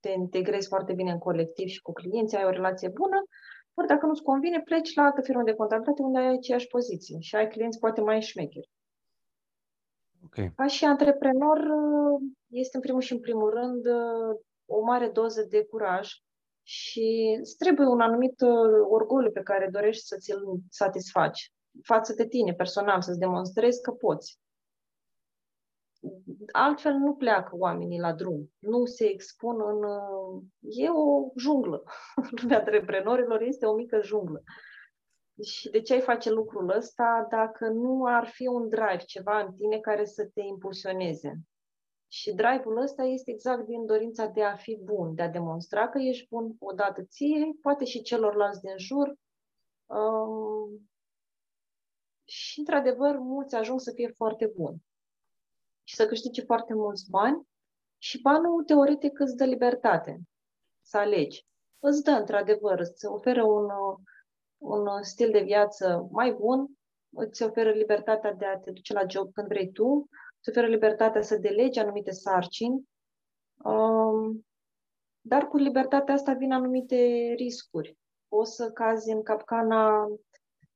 te 0.00 0.10
integrezi 0.10 0.68
foarte 0.68 0.92
bine 0.92 1.10
în 1.10 1.18
colectiv 1.18 1.66
și 1.68 1.80
cu 1.80 1.92
clienții, 1.92 2.38
ai 2.38 2.44
o 2.44 2.50
relație 2.50 2.88
bună, 2.88 3.22
ori 3.74 3.86
dacă 3.86 4.06
nu-ți 4.06 4.22
convine, 4.22 4.60
pleci 4.60 4.94
la 4.94 5.02
altă 5.02 5.20
firmă 5.20 5.42
de 5.42 5.54
contabilitate 5.54 6.02
unde 6.02 6.18
ai 6.18 6.34
aceeași 6.34 6.66
poziție 6.66 7.16
și 7.20 7.36
ai 7.36 7.48
clienți 7.48 7.78
poate 7.78 8.00
mai 8.00 8.20
șmecheri. 8.20 8.70
Okay. 10.30 10.52
Ca 10.56 10.66
și 10.66 10.84
antreprenor, 10.84 11.58
este 12.46 12.76
în 12.76 12.82
primul 12.82 13.00
și 13.00 13.12
în 13.12 13.20
primul 13.20 13.50
rând 13.50 13.84
o 14.66 14.80
mare 14.80 15.08
doză 15.08 15.46
de 15.48 15.64
curaj 15.64 16.10
și 16.62 17.36
îți 17.40 17.56
trebuie 17.56 17.86
un 17.86 18.00
anumit 18.00 18.40
orgoliu 18.88 19.30
pe 19.30 19.42
care 19.42 19.68
dorești 19.72 20.04
să 20.04 20.16
ți-l 20.16 20.42
satisfaci 20.68 21.52
față 21.82 22.14
de 22.14 22.26
tine 22.26 22.54
personal, 22.54 23.02
să-ți 23.02 23.18
demonstrezi 23.18 23.82
că 23.82 23.90
poți. 23.90 24.38
Altfel 26.52 26.92
nu 26.92 27.14
pleacă 27.14 27.56
oamenii 27.56 28.00
la 28.00 28.12
drum, 28.12 28.50
nu 28.58 28.84
se 28.84 29.04
expun 29.04 29.56
în... 29.66 29.82
E 30.60 30.88
o 30.88 31.32
junglă. 31.36 31.82
Lumea 32.42 32.58
antreprenorilor 32.58 33.40
este 33.40 33.66
o 33.66 33.74
mică 33.74 34.00
junglă. 34.02 34.42
Și 35.42 35.70
de 35.70 35.80
ce 35.80 35.92
ai 35.92 36.00
face 36.00 36.30
lucrul 36.30 36.70
ăsta 36.70 37.26
dacă 37.30 37.68
nu 37.68 38.04
ar 38.06 38.26
fi 38.26 38.46
un 38.46 38.68
drive, 38.68 39.04
ceva 39.06 39.40
în 39.40 39.54
tine 39.54 39.78
care 39.78 40.04
să 40.04 40.26
te 40.34 40.40
impulsioneze? 40.40 41.40
Și 42.08 42.34
drive-ul 42.34 42.76
ăsta 42.82 43.02
este 43.02 43.30
exact 43.30 43.66
din 43.66 43.86
dorința 43.86 44.26
de 44.26 44.42
a 44.42 44.56
fi 44.56 44.78
bun, 44.82 45.14
de 45.14 45.22
a 45.22 45.28
demonstra 45.28 45.88
că 45.88 45.98
ești 45.98 46.28
bun 46.28 46.56
odată 46.58 47.02
ție, 47.02 47.56
poate 47.62 47.84
și 47.84 48.02
celorlalți 48.02 48.60
din 48.60 48.76
jur. 48.76 49.14
Um, 49.86 50.90
și, 52.24 52.58
într-adevăr, 52.58 53.18
mulți 53.18 53.54
ajung 53.54 53.80
să 53.80 53.92
fie 53.94 54.14
foarte 54.16 54.52
buni 54.56 54.82
și 55.84 55.94
să 55.94 56.06
câștige 56.06 56.42
foarte 56.42 56.74
mulți 56.74 57.10
bani 57.10 57.48
și 57.98 58.20
banul, 58.20 58.64
teoretic, 58.64 59.18
îți 59.18 59.36
dă 59.36 59.44
libertate 59.44 60.20
să 60.82 60.96
alegi. 60.98 61.46
Îți 61.78 62.02
dă, 62.02 62.10
într-adevăr, 62.10 62.78
îți 62.78 63.06
oferă 63.06 63.44
un, 63.44 63.68
un 64.60 65.02
stil 65.02 65.30
de 65.30 65.40
viață 65.40 66.08
mai 66.10 66.32
bun, 66.32 66.66
îți 67.16 67.42
oferă 67.42 67.70
libertatea 67.70 68.32
de 68.32 68.44
a 68.44 68.58
te 68.58 68.70
duce 68.70 68.92
la 68.92 69.06
job 69.08 69.32
când 69.32 69.46
vrei 69.46 69.70
tu, 69.70 70.08
îți 70.38 70.48
oferă 70.48 70.66
libertatea 70.66 71.22
să 71.22 71.36
delegi 71.36 71.78
anumite 71.78 72.10
sarcini, 72.10 72.88
um, 73.64 74.46
dar 75.20 75.48
cu 75.48 75.56
libertatea 75.56 76.14
asta 76.14 76.32
vin 76.32 76.52
anumite 76.52 77.32
riscuri. 77.36 77.96
Poți 78.28 78.54
să 78.54 78.70
cazi 78.70 79.10
în 79.10 79.22
capcana 79.22 80.04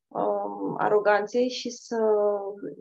um, 0.09 0.75
aroganței 0.79 1.49
și 1.49 1.71
să 1.71 1.99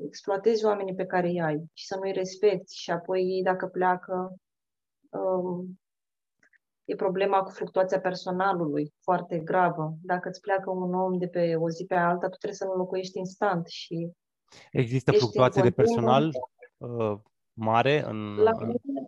exploatezi 0.06 0.66
oamenii 0.66 0.96
pe 0.96 1.06
care 1.06 1.28
îi 1.28 1.42
ai 1.42 1.64
și 1.74 1.86
să 1.86 1.98
nu-i 1.98 2.12
respecti 2.12 2.76
și 2.76 2.92
apoi 2.92 3.22
ei 3.22 3.44
dacă 3.44 3.68
pleacă 3.68 4.36
um, 5.10 5.80
e 6.86 6.96
problema 6.96 7.40
cu 7.40 7.50
fluctuația 7.50 8.00
personalului 8.00 8.94
foarte 9.00 9.40
gravă. 9.40 9.94
Dacă 10.02 10.30
îți 10.30 10.42
pleacă 10.42 10.70
un 10.70 10.94
om 10.94 11.18
de 11.18 11.28
pe 11.28 11.56
o 11.56 11.70
zi 11.70 11.86
pe 11.86 11.96
alta, 11.96 12.30
tu 12.30 12.38
trebuie 12.38 12.58
să-l 12.58 12.70
înlocuiești 12.72 13.18
instant 13.18 13.68
și 13.68 14.12
Există 14.72 15.12
fluctuație 15.12 15.62
de 15.62 15.72
personal 15.72 16.30
uh, 16.78 17.18
mare 17.54 18.04
în, 18.08 18.36
la 18.36 18.52
mine, 18.52 19.06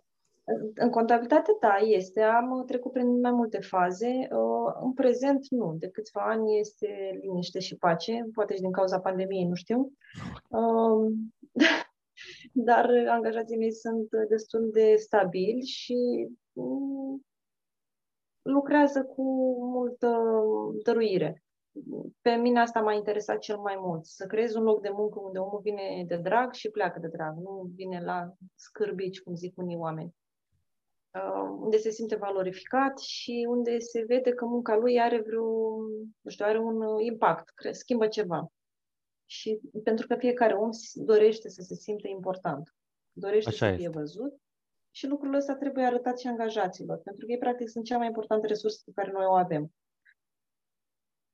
în 0.74 0.90
contabilitate, 0.90 1.56
da, 1.60 1.76
este. 1.76 2.20
Am 2.22 2.64
trecut 2.66 2.92
prin 2.92 3.20
mai 3.20 3.30
multe 3.30 3.58
faze. 3.60 4.06
Uh, 4.06 4.74
în 4.82 4.92
prezent, 4.92 5.46
nu. 5.48 5.76
De 5.78 5.88
câțiva 5.88 6.20
ani 6.20 6.58
este 6.58 7.18
liniște 7.20 7.58
și 7.58 7.76
pace, 7.76 8.26
poate 8.32 8.54
și 8.54 8.60
din 8.60 8.72
cauza 8.72 9.00
pandemiei, 9.00 9.44
nu 9.44 9.54
știu. 9.54 9.92
Um, 10.48 11.34
dar 12.68 12.90
angajații 13.08 13.56
mei 13.56 13.72
sunt 13.72 14.08
destul 14.28 14.70
de 14.72 14.94
stabili 14.96 15.62
și 15.62 16.28
mm, 16.52 16.95
lucrează 18.46 19.04
cu 19.04 19.22
multă 19.60 20.18
dăruire. 20.82 21.44
Pe 22.20 22.34
mine 22.34 22.60
asta 22.60 22.80
m-a 22.80 22.92
interesat 22.92 23.38
cel 23.38 23.58
mai 23.58 23.76
mult, 23.78 24.04
să 24.04 24.26
creez 24.26 24.54
un 24.54 24.62
loc 24.62 24.80
de 24.80 24.90
muncă 24.92 25.20
unde 25.20 25.38
omul 25.38 25.60
vine 25.62 26.04
de 26.06 26.16
drag 26.16 26.52
și 26.52 26.70
pleacă 26.70 26.98
de 26.98 27.08
drag, 27.08 27.36
nu 27.36 27.70
vine 27.74 28.02
la 28.04 28.32
scârbici, 28.54 29.20
cum 29.20 29.34
zic 29.34 29.58
unii 29.58 29.76
oameni. 29.76 30.14
Uh, 31.10 31.56
unde 31.60 31.76
se 31.76 31.90
simte 31.90 32.16
valorificat 32.16 32.98
și 32.98 33.46
unde 33.48 33.78
se 33.78 34.04
vede 34.06 34.30
că 34.30 34.44
munca 34.44 34.76
lui 34.76 35.00
are 35.00 35.20
vreo, 35.20 35.76
nu 36.20 36.30
știu, 36.30 36.44
are 36.44 36.58
un 36.58 36.82
uh, 36.82 37.04
impact, 37.04 37.52
schimbă 37.70 38.06
ceva. 38.06 38.52
Și 39.24 39.60
pentru 39.84 40.06
că 40.06 40.16
fiecare 40.16 40.54
om 40.54 40.70
dorește 40.94 41.48
să 41.48 41.62
se 41.62 41.74
simtă 41.74 42.08
important, 42.08 42.74
dorește 43.12 43.48
Așa 43.48 43.58
să 43.58 43.64
este. 43.64 43.76
fie 43.76 43.88
văzut 43.88 44.40
și 44.96 45.06
lucrul 45.06 45.34
ăsta 45.34 45.54
trebuie 45.54 45.84
arătat 45.84 46.18
și 46.18 46.26
angajaților, 46.26 46.98
pentru 46.98 47.26
că 47.26 47.32
ei 47.32 47.38
practic 47.38 47.68
sunt 47.68 47.84
cea 47.84 47.96
mai 47.96 48.06
importantă 48.06 48.46
resursă 48.46 48.82
pe 48.84 48.92
care 48.94 49.12
noi 49.12 49.24
o 49.24 49.32
avem. 49.32 49.72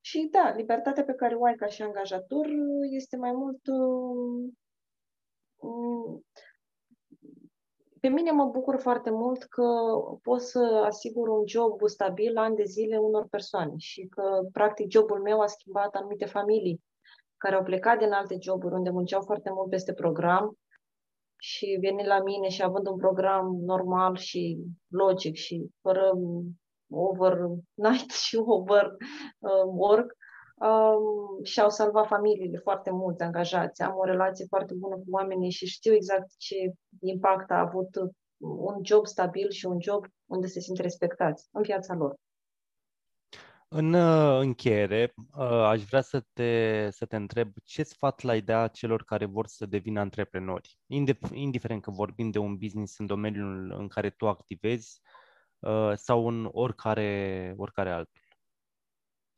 Și 0.01 0.29
da, 0.31 0.53
libertatea 0.57 1.05
pe 1.05 1.13
care 1.13 1.35
o 1.35 1.45
ai 1.45 1.55
ca 1.55 1.67
și 1.67 1.83
angajator 1.83 2.47
este 2.91 3.17
mai 3.17 3.33
mult 3.33 3.67
uh, 3.67 4.53
pe 8.01 8.09
mine 8.09 8.31
mă 8.31 8.45
bucur 8.45 8.81
foarte 8.81 9.11
mult 9.11 9.43
că 9.43 9.65
pot 10.23 10.41
să 10.41 10.83
asigur 10.85 11.29
un 11.29 11.47
job 11.47 11.81
stabil 11.85 12.37
ani 12.37 12.57
de 12.57 12.65
zile 12.65 12.99
unor 12.99 13.27
persoane 13.31 13.75
și 13.77 14.07
că, 14.07 14.49
practic, 14.53 14.91
jobul 14.91 15.21
meu 15.23 15.41
a 15.41 15.47
schimbat 15.47 15.95
anumite 15.95 16.25
familii 16.25 16.83
care 17.37 17.55
au 17.55 17.63
plecat 17.63 17.99
din 17.99 18.13
alte 18.13 18.37
joburi 18.41 18.75
unde 18.75 18.91
munceau 18.91 19.21
foarte 19.21 19.51
mult 19.51 19.71
peste 19.71 19.93
program 19.93 20.57
și 21.45 21.79
veni 21.81 22.07
la 22.07 22.23
mine 22.23 22.49
și 22.49 22.63
având 22.63 22.87
un 22.87 22.97
program 22.97 23.57
normal 23.61 24.17
și 24.17 24.59
logic 24.89 25.35
și 25.35 25.71
fără 25.81 26.13
overnight 26.91 28.11
și 28.27 28.37
over 28.37 28.85
uh, 29.39 29.65
work, 29.67 30.13
um, 30.55 31.45
și 31.45 31.61
au 31.61 31.71
salvat 31.71 32.07
familiile 32.07 32.59
foarte 32.59 32.91
mulți 32.91 33.23
angajați. 33.23 33.83
Am 33.83 33.97
o 33.97 34.05
relație 34.05 34.45
foarte 34.49 34.75
bună 34.75 34.95
cu 34.95 35.05
oamenii 35.11 35.51
și 35.51 35.67
știu 35.67 35.95
exact 35.95 36.31
ce 36.37 36.57
impact 37.01 37.51
a 37.51 37.59
avut 37.59 37.89
un 38.39 38.85
job 38.85 39.07
stabil 39.07 39.51
și 39.51 39.67
un 39.67 39.81
job 39.81 40.05
unde 40.27 40.47
se 40.47 40.61
simt 40.61 40.79
respectați 40.79 41.49
în 41.53 41.63
viața 41.63 41.95
lor. 41.95 42.15
În 43.75 43.93
uh, 43.93 44.41
încheiere, 44.41 45.15
uh, 45.39 45.45
aș 45.45 45.85
vrea 45.85 46.01
să 46.01 46.25
te, 46.33 46.89
să 46.91 47.07
te 47.07 47.17
întreb 47.17 47.53
ce 47.65 47.83
sfat 47.83 48.23
la 48.23 48.37
ideea 48.37 48.67
celor 48.67 49.05
care 49.05 49.25
vor 49.25 49.47
să 49.47 49.67
devină 49.67 50.01
antreprenori, 50.01 50.79
indiferent 51.33 51.83
că 51.83 51.91
vorbim 51.91 52.31
de 52.31 52.39
un 52.39 52.57
business 52.57 52.99
în 52.99 53.07
domeniul 53.07 53.75
în 53.79 53.89
care 53.89 54.11
tu 54.11 54.29
activezi 54.29 55.01
uh, 55.59 55.93
sau 55.95 56.29
în 56.29 56.49
oricare, 56.53 57.55
oricare 57.57 57.91
altul. 57.91 58.23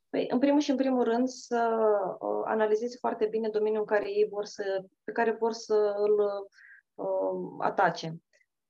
Păi, 0.08 0.26
în 0.30 0.38
primul 0.38 0.60
și 0.60 0.70
în 0.70 0.76
primul 0.76 1.04
rând, 1.04 1.28
să 1.28 1.78
uh, 2.18 2.42
analizezi 2.44 2.98
foarte 2.98 3.26
bine 3.26 3.48
domeniul 3.48 3.80
în 3.80 3.86
care 3.86 4.08
ei 4.08 4.28
vor 4.30 4.44
să, 4.44 4.84
pe 5.04 5.12
care 5.12 5.30
vor 5.30 5.52
să 5.52 5.94
îl 5.96 6.18
uh, 6.94 7.56
atace. 7.60 8.16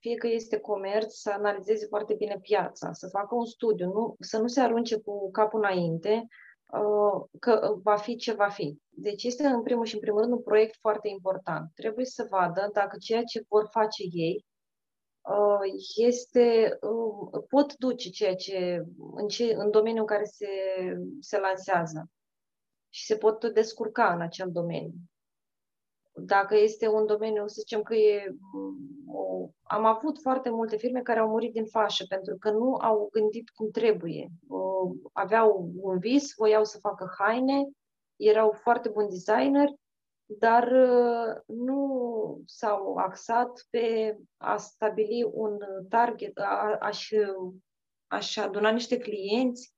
Fie 0.05 0.17
că 0.17 0.27
este 0.27 0.59
comerț, 0.59 1.15
să 1.15 1.31
analizeze 1.31 1.87
foarte 1.87 2.15
bine 2.15 2.39
piața, 2.43 2.93
să 2.93 3.09
facă 3.09 3.35
un 3.35 3.45
studiu, 3.45 3.93
nu, 3.93 4.15
să 4.21 4.39
nu 4.39 4.47
se 4.47 4.61
arunce 4.61 5.01
cu 5.01 5.31
capul 5.31 5.59
înainte 5.59 6.27
uh, 6.73 7.27
că 7.41 7.75
va 7.83 7.97
fi 7.97 8.17
ce 8.17 8.33
va 8.33 8.49
fi. 8.49 8.79
Deci 8.89 9.25
este 9.25 9.47
în 9.47 9.63
primul 9.63 9.85
și 9.85 9.95
în 9.95 10.01
primul 10.01 10.21
rând 10.21 10.33
un 10.33 10.43
proiect 10.43 10.77
foarte 10.81 11.09
important. 11.09 11.71
Trebuie 11.75 12.05
să 12.05 12.27
vadă 12.31 12.71
dacă 12.73 12.97
ceea 13.01 13.23
ce 13.23 13.45
vor 13.49 13.69
face 13.71 14.03
ei 14.11 14.47
Uh, 15.29 15.83
este, 15.97 16.79
uh, 16.81 17.43
pot 17.49 17.77
duce 17.77 18.11
ceea 18.11 18.35
ce 18.35 18.85
în, 19.15 19.29
ce, 19.29 19.55
în 19.55 19.71
domeniul 19.71 20.01
în 20.01 20.07
care 20.07 20.25
se, 20.25 20.47
se 21.21 21.39
lansează 21.39 22.11
și 22.89 23.05
se 23.05 23.17
pot 23.17 23.53
descurca 23.53 24.13
în 24.13 24.21
acel 24.21 24.51
domeniu. 24.53 24.93
Dacă 26.17 26.57
este 26.57 26.89
un 26.89 27.07
domeniu, 27.07 27.47
să 27.47 27.55
zicem 27.59 27.83
că 27.83 27.95
e 27.95 28.35
mm, 28.53 29.15
o 29.15 29.51
am 29.63 29.85
avut 29.85 30.21
foarte 30.21 30.51
multe 30.51 30.77
firme 30.77 31.03
care 31.03 31.19
au 31.21 31.29
murit 31.29 31.53
din 31.53 31.67
fașă 31.67 32.05
pentru 32.09 32.37
că 32.39 32.51
nu 32.51 32.75
au 32.75 33.09
gândit 33.13 33.51
cum 33.51 33.71
trebuie. 33.71 34.29
Uh, 34.49 34.97
aveau 35.13 35.71
un 35.81 35.99
vis, 35.99 36.35
voiau 36.37 36.65
să 36.65 36.79
facă 36.79 37.15
haine, 37.19 37.69
erau 38.17 38.51
foarte 38.51 38.89
buni 38.89 39.09
designer, 39.09 39.69
dar 40.25 40.73
uh, 40.73 41.43
nu 41.47 42.43
s-au 42.47 42.95
axat 42.97 43.67
pe 43.71 44.17
a 44.37 44.57
stabili 44.57 45.31
un 45.33 45.59
target, 45.89 46.39
a, 46.39 46.77
a-și, 46.81 47.17
a-și 48.07 48.41
aduna 48.41 48.71
niște 48.71 48.99
clienți, 48.99 49.75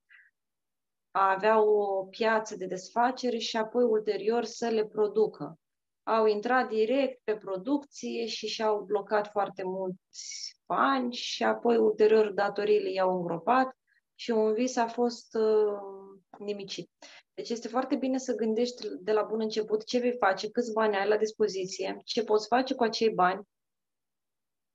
a 1.11 1.31
avea 1.31 1.63
o 1.63 2.05
piață 2.05 2.57
de 2.57 2.67
desfacere 2.67 3.37
și 3.39 3.57
apoi 3.57 3.85
ulterior 3.85 4.45
să 4.45 4.69
le 4.69 4.85
producă 4.85 5.59
au 6.07 6.27
intrat 6.27 6.69
direct 6.69 7.21
pe 7.25 7.37
producție 7.37 8.27
și 8.27 8.47
și-au 8.47 8.81
blocat 8.81 9.31
foarte 9.31 9.63
mulți 9.65 10.57
bani 10.67 11.13
și 11.13 11.45
apoi 11.45 11.77
ulterior 11.77 12.33
datoriile 12.33 12.91
i-au 12.91 13.17
îngropat 13.17 13.77
și 14.15 14.31
un 14.31 14.53
vis 14.53 14.77
a 14.77 14.87
fost 14.87 15.35
uh, 15.35 15.79
nimicit. 16.39 16.91
Deci 17.35 17.49
este 17.49 17.69
foarte 17.69 17.97
bine 17.97 18.19
să 18.19 18.35
gândești 18.35 18.87
de 19.01 19.13
la 19.13 19.23
bun 19.23 19.41
început 19.41 19.85
ce 19.85 19.99
vei 19.99 20.17
face, 20.19 20.51
câți 20.51 20.73
bani 20.73 20.97
ai 20.97 21.09
la 21.09 21.17
dispoziție, 21.17 22.01
ce 22.05 22.25
poți 22.25 22.47
face 22.47 22.75
cu 22.75 22.83
acei 22.83 23.11
bani 23.11 23.49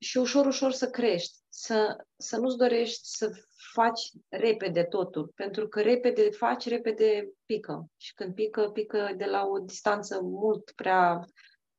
și 0.02 0.18
ușor, 0.18 0.46
ușor 0.46 0.72
să 0.72 0.90
crești, 0.90 1.38
să, 1.50 2.06
să 2.18 2.38
nu-ți 2.38 2.58
dorești 2.58 3.00
să 3.04 3.32
faci 3.74 4.12
repede 4.30 4.84
totul, 4.84 5.28
pentru 5.28 5.68
că 5.68 5.82
repede 5.82 6.30
faci, 6.30 6.68
repede 6.68 7.32
pică. 7.46 7.86
Și 7.98 8.14
când 8.14 8.34
pică, 8.34 8.70
pică 8.70 9.14
de 9.18 9.26
la 9.26 9.46
o 9.46 9.60
distanță 9.60 10.22
mult 10.22 10.72
prea 10.72 11.26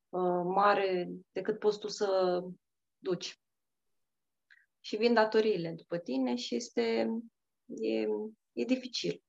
uh, 0.08 0.42
mare 0.44 1.08
decât 1.32 1.58
poți 1.58 1.78
tu 1.78 1.88
să 1.88 2.40
duci. 2.98 3.40
Și 4.80 4.96
vin 4.96 5.14
datoriile 5.14 5.72
după 5.76 5.98
tine 5.98 6.34
și 6.34 6.54
este 6.54 7.08
e, 7.66 8.00
e 8.52 8.64
dificil. 8.64 9.22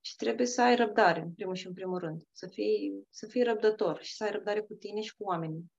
Și 0.00 0.16
trebuie 0.16 0.46
să 0.46 0.62
ai 0.62 0.76
răbdare, 0.76 1.20
în 1.20 1.32
primul 1.32 1.54
și 1.54 1.66
în 1.66 1.72
primul 1.74 1.98
rând. 1.98 2.22
Să 2.32 2.46
fii, 2.46 3.06
să 3.10 3.26
fii 3.26 3.42
răbdător 3.42 4.02
și 4.02 4.14
să 4.14 4.24
ai 4.24 4.30
răbdare 4.30 4.60
cu 4.60 4.74
tine 4.74 5.00
și 5.00 5.16
cu 5.16 5.24
oamenii. 5.24 5.72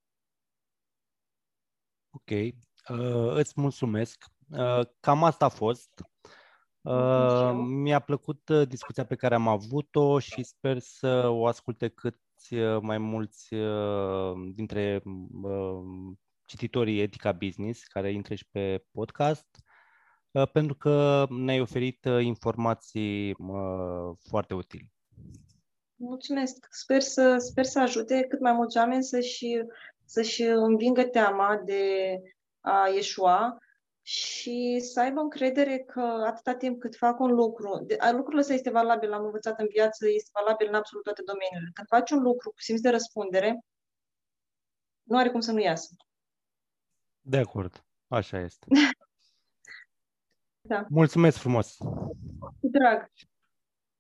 Ok. 2.16 2.30
Uh, 2.30 3.36
îți 3.36 3.54
mulțumesc. 3.56 4.26
Uh, 4.50 4.82
cam 5.00 5.24
asta 5.24 5.46
a 5.46 5.50
fost. 5.50 5.90
Uh, 6.82 7.52
mi-a 7.68 8.00
plăcut 8.00 8.50
uh, 8.50 8.68
discuția 8.68 9.06
pe 9.06 9.16
care 9.16 9.36
am 9.36 9.48
avut-o 9.48 10.20
și 10.20 10.44
sper 10.44 10.80
să 10.80 11.28
o 11.28 11.46
asculte 11.46 11.88
câți 11.88 12.54
uh, 12.54 12.82
mai 12.82 12.98
mulți 12.98 13.54
uh, 13.54 14.34
dintre 14.54 15.02
uh, 15.42 16.14
cititorii 16.46 17.02
Etica 17.02 17.32
Business 17.32 17.84
care 17.84 18.12
intră 18.12 18.36
și 18.36 18.48
pe 18.52 18.86
podcast, 18.92 19.48
uh, 20.32 20.52
pentru 20.52 20.76
că 20.76 21.26
ne-ai 21.30 21.62
oferit 21.62 22.06
uh, 22.06 22.24
informații 22.24 23.32
uh, 23.32 24.18
foarte 24.28 24.54
utile. 24.54 24.90
Mulțumesc! 25.96 26.68
Sper 26.70 27.02
să, 27.02 27.38
sper 27.38 27.66
să 27.66 27.80
ajute 27.80 28.26
cât 28.30 28.40
mai 28.40 28.54
mulți 28.54 28.78
oameni 28.78 29.04
să-și, 29.04 29.46
să-și 30.06 30.42
învingă 30.42 31.04
teama 31.04 31.62
de 31.66 32.16
a 32.60 32.88
ieșua 32.88 33.58
și 34.02 34.80
să 34.80 35.00
aibă 35.00 35.20
încredere 35.20 35.78
că 35.78 36.02
atâta 36.02 36.56
timp 36.56 36.80
cât 36.80 36.96
fac 36.96 37.20
un 37.20 37.32
lucru, 37.32 37.84
de, 37.86 37.98
lucrul 38.12 38.40
ăsta 38.40 38.54
este 38.54 38.70
valabil, 38.70 39.14
am 39.14 39.26
învățat 39.26 39.60
în 39.60 39.68
viață, 39.68 40.08
este 40.10 40.30
valabil 40.34 40.68
în 40.68 40.74
absolut 40.74 41.04
toate 41.04 41.22
domeniile. 41.26 41.70
Când 41.74 41.88
faci 41.88 42.12
un 42.12 42.22
lucru 42.22 42.50
cu 42.50 42.62
simț 42.62 42.80
de 42.80 42.90
răspundere, 42.90 43.60
nu 45.04 45.18
are 45.18 45.30
cum 45.30 45.40
să 45.40 45.52
nu 45.52 45.60
iasă. 45.60 45.96
De 47.22 47.38
acord, 47.38 47.86
așa 48.08 48.40
este. 48.40 48.66
da. 50.72 50.86
Mulțumesc 50.90 51.38
frumos! 51.38 51.78
Drag! 52.60 53.12